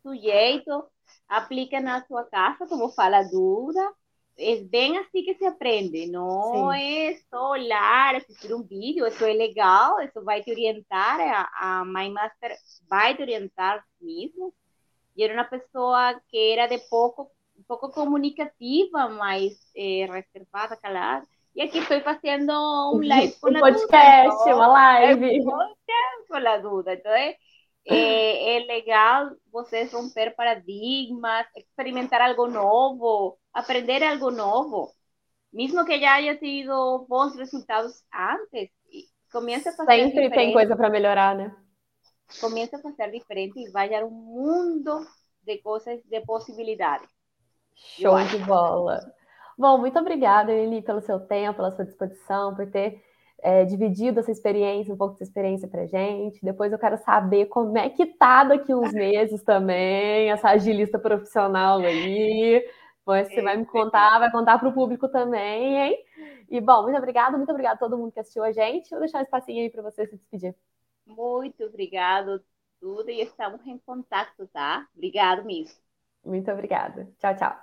do 0.04 0.16
jeito, 0.16 0.86
aplica 1.28 1.80
na 1.82 2.06
sua 2.06 2.24
casa, 2.26 2.68
como 2.68 2.90
fala 2.90 3.20
a 3.20 3.24
Duda, 3.24 3.94
es 4.38 4.70
ven 4.70 4.98
así 4.98 5.24
que 5.24 5.36
se 5.36 5.48
aprende, 5.48 6.08
no 6.08 6.72
sí. 6.74 6.80
es 6.82 7.26
solar, 7.30 8.16
asistir 8.16 8.54
un 8.54 8.68
vídeo, 8.68 9.06
eso 9.06 9.26
es 9.26 9.36
legal, 9.36 9.94
eso 10.04 10.24
vai 10.24 10.44
te 10.44 10.52
orientar, 10.52 11.22
a, 11.22 11.50
a 11.60 11.86
My 11.86 12.10
Master 12.10 12.56
vai 12.88 13.16
te 13.16 13.24
orientar 13.24 13.84
mesmo. 14.00 14.54
E 15.16 15.24
era 15.24 15.34
uma 15.34 15.46
pessoa 15.46 16.20
que 16.28 16.52
era 16.52 16.68
de 16.68 16.78
pouco, 16.90 17.32
um 17.58 17.64
pouco 17.64 17.90
comunicativa, 17.90 19.08
mas 19.08 19.54
eh, 19.74 20.06
reservada, 20.06 20.76
calada. 20.76 21.26
E 21.56 21.62
aqui 21.62 21.78
estou 21.78 22.02
fazendo 22.02 22.52
um 22.94 23.00
live 23.00 23.34
com 23.40 23.50
um 23.50 23.56
a 23.56 23.60
podcast, 23.62 24.44
Duda. 24.44 24.68
Live. 24.68 25.40
Um 25.40 25.46
podcast 25.46 26.62
Duda. 26.62 26.94
Então, 26.96 27.12
é, 27.14 27.38
eh, 27.88 28.58
é, 28.58 28.66
legal 28.66 29.32
vocês 29.50 29.94
romper 29.94 30.36
paradigmas, 30.36 31.48
experimentar 31.56 32.20
algo 32.20 32.48
novo. 32.48 33.38
Aprender 33.56 34.04
algo 34.04 34.30
nuevo. 34.30 34.94
Mismo 35.52 35.86
que 35.86 36.00
ya 36.00 36.16
haya 36.16 36.38
sido 36.38 37.06
bons 37.08 37.36
resultados 37.38 38.04
antes, 38.12 38.70
comienza 39.32 39.70
a 39.70 39.74
fazer 39.74 39.92
Sempre 39.92 40.24
diferente. 40.24 40.36
tem 40.36 40.54
coisa 40.54 40.76
para 40.76 40.90
melhorar, 40.90 41.34
né? 41.34 41.56
Comienza 42.42 42.76
a 42.76 42.82
fazer 42.82 43.10
diferente 43.12 43.58
e 43.60 43.72
vai 43.72 43.96
a 43.96 44.06
um 44.06 44.12
mundo 44.12 45.08
de 45.44 45.58
coisas, 45.60 46.04
de 46.04 46.20
possibilidades. 46.22 47.08
Show 47.74 48.22
de 48.26 48.38
bola. 48.40 49.00
Bom, 49.58 49.78
muito 49.78 49.98
obrigada, 49.98 50.52
Eli, 50.52 50.82
pelo 50.82 51.00
seu 51.02 51.20
tempo, 51.22 51.56
pela 51.56 51.72
sua 51.72 51.86
disposição, 51.86 52.54
por 52.54 52.70
ter 52.70 53.02
é, 53.42 53.64
dividido 53.64 54.20
essa 54.20 54.32
experiência, 54.32 54.94
um 54.94 54.98
pouco 54.98 55.14
dessa 55.14 55.24
experiência 55.24 55.70
para 55.70 55.86
gente. 55.86 56.44
Depois 56.44 56.74
eu 56.74 56.80
quero 56.80 56.98
saber 56.98 57.46
como 57.46 57.78
é 57.78 57.90
que 57.90 58.06
tá 58.06 58.44
daqui 58.44 58.74
uns 58.74 58.92
meses 58.92 59.42
também, 59.44 60.30
essa 60.32 60.50
agilista 60.50 61.00
profissional 61.00 61.80
aí. 61.80 62.62
Você 63.06 63.42
vai 63.42 63.56
me 63.56 63.66
contar, 63.66 64.18
vai 64.18 64.32
contar 64.32 64.58
para 64.58 64.68
o 64.68 64.74
público 64.74 65.08
também, 65.08 65.78
hein? 65.78 66.06
E 66.50 66.60
bom, 66.60 66.84
muito 66.84 66.98
obrigada, 66.98 67.38
muito 67.38 67.52
obrigada 67.52 67.76
a 67.76 67.80
todo 67.80 67.98
mundo 67.98 68.12
que 68.12 68.20
assistiu 68.20 68.44
a 68.44 68.52
gente. 68.52 68.90
Vou 68.90 69.00
deixar 69.00 69.20
um 69.20 69.24
espacinho 69.24 69.62
aí 69.62 69.70
para 69.70 69.84
você 69.84 70.08
se 70.08 70.18
despedir. 70.18 70.56
Muito 71.06 71.64
obrigado, 71.64 72.44
tudo, 72.80 73.10
e 73.12 73.22
estamos 73.22 73.66
em 73.68 73.78
contato, 73.78 74.48
tá? 74.52 74.88
Obrigado 74.96 75.46
mesmo. 75.46 75.78
Muito 76.26 76.52
obrigada. 76.52 77.08
Tchau, 77.20 77.36
tchau. 77.36 77.56